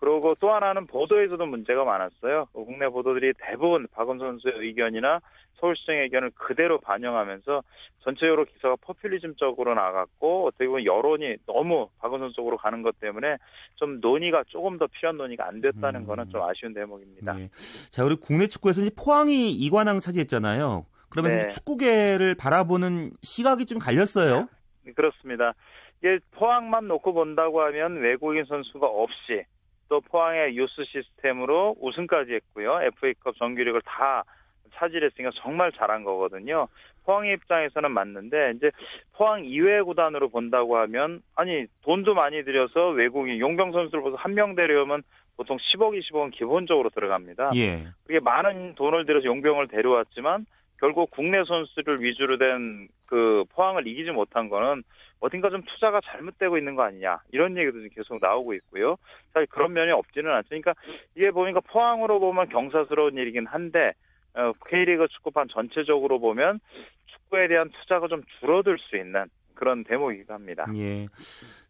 그리고 0.00 0.34
또 0.40 0.50
하나는 0.50 0.88
보도에서도 0.88 1.46
문제가 1.46 1.84
많았어요. 1.84 2.46
그 2.52 2.64
국내 2.64 2.88
보도들이 2.88 3.32
대부분 3.38 3.86
박은선 3.92 4.40
선수의 4.40 4.54
의견이나 4.58 5.20
서울시청의 5.60 6.02
의견을 6.02 6.32
그대로 6.34 6.80
반영하면서 6.80 7.62
전체적으로 8.02 8.44
기사가 8.44 8.74
포퓰리즘적으로 8.80 9.74
나갔고 9.74 10.48
어떻게 10.48 10.66
보면 10.66 10.84
여론이 10.84 11.36
너무 11.46 11.88
박은선 12.00 12.32
쪽으로 12.34 12.56
가는 12.56 12.82
것 12.82 12.98
때문에 12.98 13.36
좀 13.76 14.00
논의가 14.00 14.42
조금 14.48 14.78
더 14.78 14.88
필요한 14.88 15.16
논의가 15.16 15.46
안 15.46 15.60
됐다는 15.60 16.00
음. 16.00 16.06
거는 16.06 16.28
좀 16.30 16.42
아쉬운 16.42 16.74
대목입니다. 16.74 17.34
네. 17.34 17.48
자, 17.92 18.04
우리 18.04 18.16
국내 18.16 18.48
축구에서 18.48 18.80
이제 18.80 18.90
포항이 18.96 19.52
이관왕 19.52 20.00
차지했잖아요. 20.00 20.86
그러면서 21.12 21.38
네. 21.42 21.46
축구계를 21.46 22.34
바라보는 22.34 23.12
시각이 23.22 23.66
좀 23.66 23.78
갈렸어요. 23.78 24.40
네, 24.40 24.46
그렇습니다. 24.94 25.54
이게 26.00 26.18
포항만 26.32 26.88
놓고 26.88 27.12
본다고 27.12 27.62
하면 27.62 27.98
외국인 27.98 28.44
선수가 28.44 28.86
없이 28.86 29.44
또 29.88 30.00
포항의 30.00 30.56
유스 30.56 30.84
시스템으로 30.84 31.76
우승까지 31.80 32.32
했고요. 32.34 32.80
FA컵 32.82 33.36
정규력을 33.36 33.80
다 33.82 34.24
차지했으니까 34.74 35.30
정말 35.36 35.70
잘한 35.72 36.02
거거든요. 36.02 36.66
포항 37.04 37.26
입장에서는 37.26 37.90
맞는데 37.90 38.52
이제 38.56 38.70
포항 39.12 39.44
이외 39.44 39.82
구단으로 39.82 40.28
본다고 40.30 40.78
하면 40.78 41.20
아니 41.36 41.66
돈도 41.82 42.14
많이 42.14 42.42
들여서 42.44 42.88
외국인 42.90 43.38
용병 43.38 43.72
선수를 43.72 44.02
보서 44.02 44.16
한 44.16 44.34
명 44.34 44.54
데려오면 44.54 45.02
보통 45.36 45.56
10억, 45.56 45.98
20억은 45.98 46.30
기본적으로 46.32 46.90
들어갑니다. 46.90 47.52
예. 47.56 47.86
그게 48.06 48.20
많은 48.20 48.74
돈을 48.76 49.04
들여서 49.06 49.24
용병을 49.26 49.68
데려왔지만 49.68 50.46
결국 50.82 51.10
국내 51.12 51.44
선수를 51.44 52.02
위주로 52.02 52.36
된 52.36 52.88
그 53.12 53.44
포항을 53.50 53.86
이기지 53.86 54.10
못한 54.10 54.48
거는 54.48 54.82
어딘가 55.20 55.50
좀 55.50 55.62
투자가 55.64 56.00
잘못되고 56.02 56.56
있는 56.56 56.74
거 56.76 56.84
아니냐 56.84 57.20
이런 57.30 57.58
얘기도 57.58 57.86
계속 57.94 58.18
나오고 58.22 58.54
있고요. 58.54 58.96
사실 59.34 59.46
그런 59.48 59.74
면이 59.74 59.90
없지는 59.90 60.32
않죠. 60.32 60.48
그러니까 60.48 60.72
이게 61.14 61.30
보니까 61.30 61.60
포항으로 61.60 62.20
보면 62.20 62.48
경사스러운 62.48 63.18
일이긴 63.18 63.44
한데 63.44 63.92
어, 64.32 64.52
K리그 64.66 65.08
축구판 65.08 65.48
전체적으로 65.48 66.20
보면 66.20 66.58
축구에 67.04 67.48
대한 67.48 67.68
투자가 67.68 68.08
좀 68.08 68.22
줄어들 68.40 68.78
수 68.78 68.96
있는 68.96 69.26
그런 69.56 69.84
대목이기도 69.84 70.32
합니다. 70.32 70.64
예. 70.74 71.06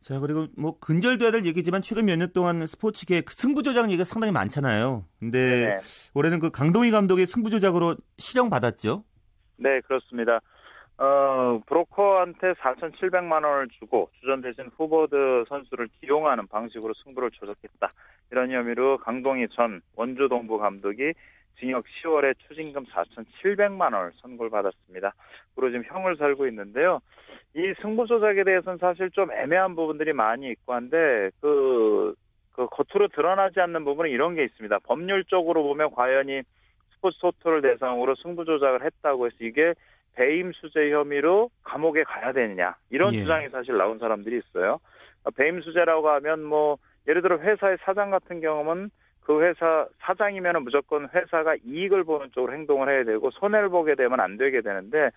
자 0.03 0.19
그리고 0.19 0.49
뭐 0.59 0.79
근절돼야 0.81 1.31
될 1.31 1.47
얘기지만 1.47 1.81
최근 1.81 2.07
몇 2.07 2.17
년 2.17 2.33
동안 2.33 2.67
스포츠계 2.67 3.21
그 3.23 3.35
승부 3.35 3.63
조작 3.63 3.87
얘기가 3.87 4.05
상당히 4.05 4.33
많잖아요. 4.33 5.05
근데 5.21 5.67
네 5.67 5.77
올해는 6.15 6.41
그 6.41 6.51
강동희 6.51 6.91
감독의 6.91 7.27
승부 7.27 7.51
조작으로 7.51 7.97
실형 8.19 8.51
받았죠. 8.51 9.05
네, 9.57 9.81
그렇습니다. 9.83 10.41
어, 10.99 11.61
브로커한테 11.67 12.53
4,700만 12.55 13.45
원을 13.45 13.69
주고 13.79 14.11
주전 14.21 14.43
대신 14.43 14.71
후보드 14.77 15.45
선수를 15.49 15.89
기용하는 16.01 16.47
방식으로 16.49 16.93
승부를 17.05 17.31
조작했다. 17.33 17.93
이런 18.31 18.51
혐의로 18.51 18.99
강동희 18.99 19.49
전 19.55 19.81
원주 19.95 20.29
동부 20.29 20.59
감독이 20.59 21.13
징역 21.59 21.85
10월에 21.85 22.35
추징금 22.47 22.85
4,700만 22.87 23.95
원을 23.95 24.13
선고를 24.17 24.51
받았습니다. 24.51 25.13
그리고 25.55 25.71
지금 25.71 25.85
형을 25.85 26.17
살고 26.17 26.47
있는데요. 26.49 27.01
이 27.55 27.75
승부 27.83 28.07
조작에 28.07 28.45
대해서는 28.45 28.79
사실 28.79 29.11
좀 29.11 29.31
애매한 29.31 29.75
부분들이 29.75 30.13
많이 30.13 30.51
있고 30.51 30.75
한데 30.75 31.31
그, 31.41 32.15
그 32.53 32.67
겉으로 32.67 33.09
드러나지 33.09 33.61
않는 33.61 33.85
부분은 33.85 34.11
이런 34.11 34.35
게 34.35 34.45
있습니다. 34.45 34.79
법률적으로 34.81 35.63
보면 35.63 35.91
과연이 35.93 36.43
스포츠 36.95 37.19
토토를 37.19 37.63
대상으로 37.63 38.15
승부 38.17 38.45
조작을 38.45 38.85
했다고 38.85 39.27
해서 39.27 39.37
이게 39.41 39.75
배임 40.15 40.53
수재 40.53 40.91
혐의로 40.93 41.51
감옥에 41.65 42.05
가야 42.05 42.33
되느냐 42.33 42.77
이런 42.91 43.13
예. 43.15 43.21
주장이 43.21 43.49
사실 43.49 43.77
나온 43.77 43.99
사람들이 43.99 44.39
있어요. 44.39 44.79
배임 45.37 45.61
수재라고 45.63 46.09
하면 46.11 46.43
뭐 46.43 46.79
예를 47.09 47.23
들어 47.23 47.39
회사의 47.39 47.79
사장 47.83 48.11
같은 48.11 48.41
경우는 48.41 48.91
그 49.25 49.43
회사 49.43 49.87
사장이면 50.01 50.65
무조건 50.65 51.09
회사가 51.15 51.57
이익을 51.65 52.05
보는 52.05 52.33
쪽으로 52.33 52.53
행동을 52.53 52.89
해야 52.89 53.05
되고 53.05 53.31
손해를 53.31 53.69
보게 53.69 53.95
되면 53.95 54.21
안 54.21 54.37
되게 54.37 54.61
되는데 54.61 55.11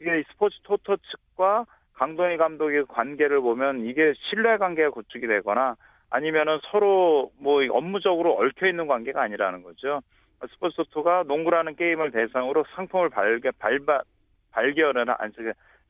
이게 0.00 0.24
스포츠 0.30 0.56
토토 0.64 0.96
측과 0.96 1.66
강동희 1.94 2.36
감독의 2.36 2.86
관계를 2.86 3.40
보면 3.40 3.84
이게 3.86 4.12
신뢰 4.28 4.56
관계가 4.56 4.90
구축이 4.90 5.26
되거나 5.26 5.76
아니면은 6.10 6.58
서로 6.70 7.30
뭐 7.38 7.62
업무적으로 7.70 8.34
얽혀 8.34 8.66
있는 8.66 8.86
관계가 8.86 9.22
아니라는 9.22 9.62
거죠. 9.62 10.00
스포츠 10.50 10.76
토토가 10.76 11.24
농구라는 11.26 11.76
게임을 11.76 12.10
대상으로 12.10 12.64
상품을 12.74 13.08
발견 13.08 13.52
발바 13.58 14.02
발견을 14.50 15.06
안 15.18 15.32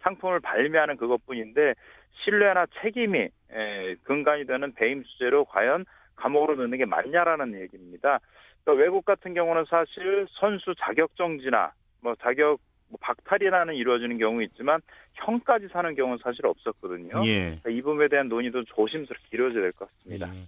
상품을 0.01 0.41
발매하는 0.41 0.97
그것뿐인데 0.97 1.75
신뢰나 2.23 2.67
책임이 2.81 3.19
에, 3.19 3.95
근간이 4.05 4.47
되는 4.47 4.73
배임 4.75 5.03
수재로 5.03 5.47
과연 5.47 5.85
감옥으로 6.17 6.57
넣는 6.57 6.79
게 6.79 6.85
맞냐라는 6.85 7.61
얘기입니다. 7.61 8.21
그러니까 8.65 8.83
외국 8.83 9.05
같은 9.05 9.35
경우는 9.35 9.65
사실 9.69 10.27
선수 10.41 10.75
자격 10.81 11.15
정지나 11.17 11.73
뭐 12.01 12.15
자격 12.23 12.59
뭐 12.89 12.99
박탈이라는 13.01 13.75
이루어지는 13.75 14.19
경우 14.19 14.43
있지만 14.43 14.81
형까지 15.15 15.69
사는 15.73 15.95
경우는 15.95 16.19
사실 16.23 16.47
없었거든요. 16.47 17.25
예. 17.27 17.41
그러니까 17.62 17.71
이 17.71 17.83
부분에 17.83 18.09
대한 18.09 18.29
논의도 18.29 18.65
조심스럽게 18.65 19.29
이루어져야 19.33 19.62
될 19.62 19.73
것 19.73 19.89
같습니다. 19.89 20.29
예. 20.35 20.41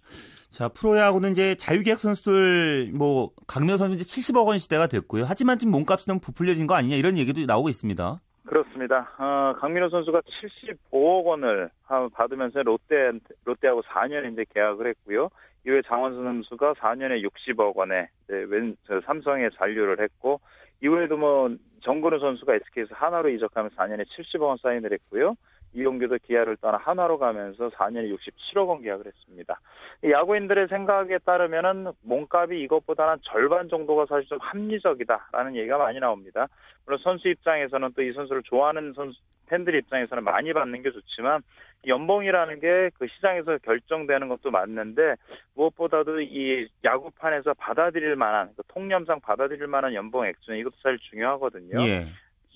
자, 0.50 0.68
프로야구는 0.68 1.32
이제 1.32 1.54
자유계약 1.56 1.98
선수들 1.98 2.92
뭐 2.94 3.30
강명 3.46 3.76
선수 3.78 3.96
이제 3.96 4.04
70억 4.04 4.46
원 4.46 4.58
시대가 4.58 4.86
됐고요. 4.86 5.24
하지만 5.26 5.58
지금 5.58 5.72
몸값이 5.72 6.06
너무 6.08 6.20
부풀려진 6.20 6.66
거 6.66 6.74
아니냐 6.74 6.96
이런 6.96 7.18
얘기도 7.18 7.44
나오고 7.46 7.68
있습니다. 7.68 8.20
그렇습니다. 8.46 9.10
어, 9.18 9.54
강민호 9.58 9.88
선수가 9.88 10.20
75억 10.20 11.24
원을 11.24 11.68
받으면서 12.12 12.62
롯데 12.62 13.10
롯데하고 13.44 13.82
4년 13.82 14.32
이제 14.32 14.44
계약을 14.54 14.86
했고요. 14.88 15.30
이후에 15.66 15.82
장원순 15.82 16.24
선수가 16.24 16.74
4년에 16.74 17.28
60억 17.28 17.74
원에 17.74 18.08
왼 18.28 18.76
삼성에 19.04 19.50
잔류를 19.50 20.00
했고 20.00 20.40
이후에도 20.82 21.16
뭐 21.16 21.50
정근우 21.82 22.18
선수가 22.18 22.54
SK에서 22.54 22.94
한화로 22.94 23.28
이적하면서 23.30 23.74
4년에 23.76 24.04
70억 24.06 24.42
원 24.42 24.56
사인을 24.58 24.92
했고요. 24.92 25.34
이용규도 25.74 26.18
기아를 26.22 26.56
떠나 26.56 26.78
한화로 26.78 27.18
가면서 27.18 27.68
4년에 27.70 28.16
67억 28.16 28.68
원 28.68 28.80
계약을 28.80 29.06
했습니다. 29.06 29.60
야구인들의 30.08 30.68
생각에 30.68 31.18
따르면은 31.18 31.92
몸값이 32.02 32.58
이것보다는 32.60 33.16
절반 33.22 33.68
정도가 33.68 34.06
사실 34.06 34.26
좀 34.26 34.38
합리적이다라는 34.40 35.56
얘기가 35.56 35.76
많이 35.76 35.98
나옵니다. 36.00 36.46
물론 36.84 36.98
선수 37.02 37.28
입장에서는 37.28 37.92
또 37.94 38.02
이 38.02 38.12
선수를 38.12 38.42
좋아하는 38.44 38.92
선수 38.94 39.18
팬들 39.46 39.74
입장에서는 39.74 40.22
많이 40.24 40.52
받는 40.52 40.82
게 40.82 40.90
좋지만 40.90 41.42
연봉이라는 41.86 42.60
게 42.60 42.90
그 42.98 43.06
시장에서 43.08 43.58
결정되는 43.58 44.28
것도 44.28 44.50
맞는데 44.50 45.16
무엇보다도 45.54 46.20
이 46.20 46.68
야구판에서 46.84 47.54
받아들일 47.54 48.16
만한 48.16 48.50
그 48.56 48.62
통념상 48.68 49.20
받아들일 49.20 49.66
만한 49.66 49.94
연봉 49.94 50.26
액수는 50.26 50.58
이것도 50.58 50.74
사실 50.82 50.98
중요하거든요. 51.10 51.80
예. 51.86 52.06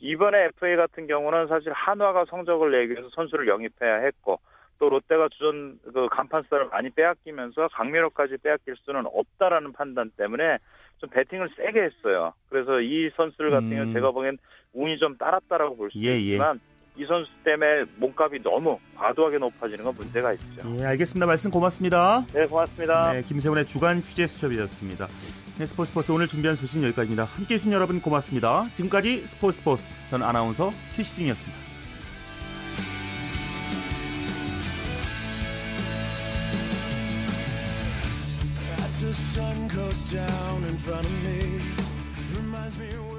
이번에 0.01 0.47
FA 0.47 0.77
같은 0.77 1.07
경우는 1.07 1.49
사실 1.49 1.73
한화가 1.73 2.25
성적을 2.27 2.71
내기 2.71 2.93
위해서 2.93 3.09
선수를 3.15 3.49
영입해야 3.49 3.97
했고 3.97 4.41
또 4.79 4.89
롯데가 4.89 5.29
주전 5.29 5.79
그 5.93 6.09
간판스타를 6.11 6.69
많이 6.69 6.89
빼앗기면서 6.91 7.69
강민호까지 7.69 8.39
빼앗길 8.43 8.77
수는 8.79 9.05
없다라는 9.07 9.73
판단 9.73 10.11
때문에 10.17 10.57
좀 10.99 11.11
배팅을 11.11 11.51
세게 11.55 11.83
했어요. 11.83 12.33
그래서 12.49 12.81
이 12.81 13.11
선수들 13.15 13.51
같은 13.51 13.71
경우 13.71 13.83
음. 13.83 13.93
제가 13.93 14.11
보기엔 14.11 14.39
운이 14.73 14.99
좀 14.99 15.19
따랐다라고 15.19 15.77
볼수 15.77 15.99
예, 15.99 16.09
예. 16.13 16.19
있지만 16.19 16.61
이 16.97 17.05
선수 17.07 17.31
때문에 17.45 17.85
몸값이 17.97 18.41
너무 18.43 18.79
과도하게 18.97 19.39
높아지는 19.39 19.85
건 19.85 19.95
문제가 19.97 20.33
있죠. 20.35 20.63
예, 20.77 20.85
알겠습니다. 20.85 21.27
말씀 21.27 21.51
고맙습니다. 21.51 22.27
네, 22.33 22.47
고맙습니다. 22.47 23.13
네, 23.13 23.23
김세훈의 23.23 23.67
주간 23.67 24.03
취재 24.03 24.27
수첩이었습니다. 24.27 25.07
네, 25.59 25.67
스포츠 25.67 25.91
스포츠 25.91 26.13
오늘 26.13 26.27
준비한 26.27 26.57
소식은 26.57 26.85
여기까지입니다. 26.85 27.25
함께해 27.25 27.59
주신 27.59 27.73
여러분 27.73 28.01
고맙습니다. 28.01 28.67
지금까지 28.75 29.27
스포츠 29.27 29.59
스포츠 29.59 29.85
전 30.11 30.23
아나운서 30.23 30.71
최시중이었습니다. 30.97 31.71
Sun 39.11 39.69
goes 39.69 40.05
down 40.11 40.65
in 40.65 40.77
front 40.77 41.05
of 41.05 41.25
me, 41.25 41.61
reminds 42.37 42.79
me 42.79 43.10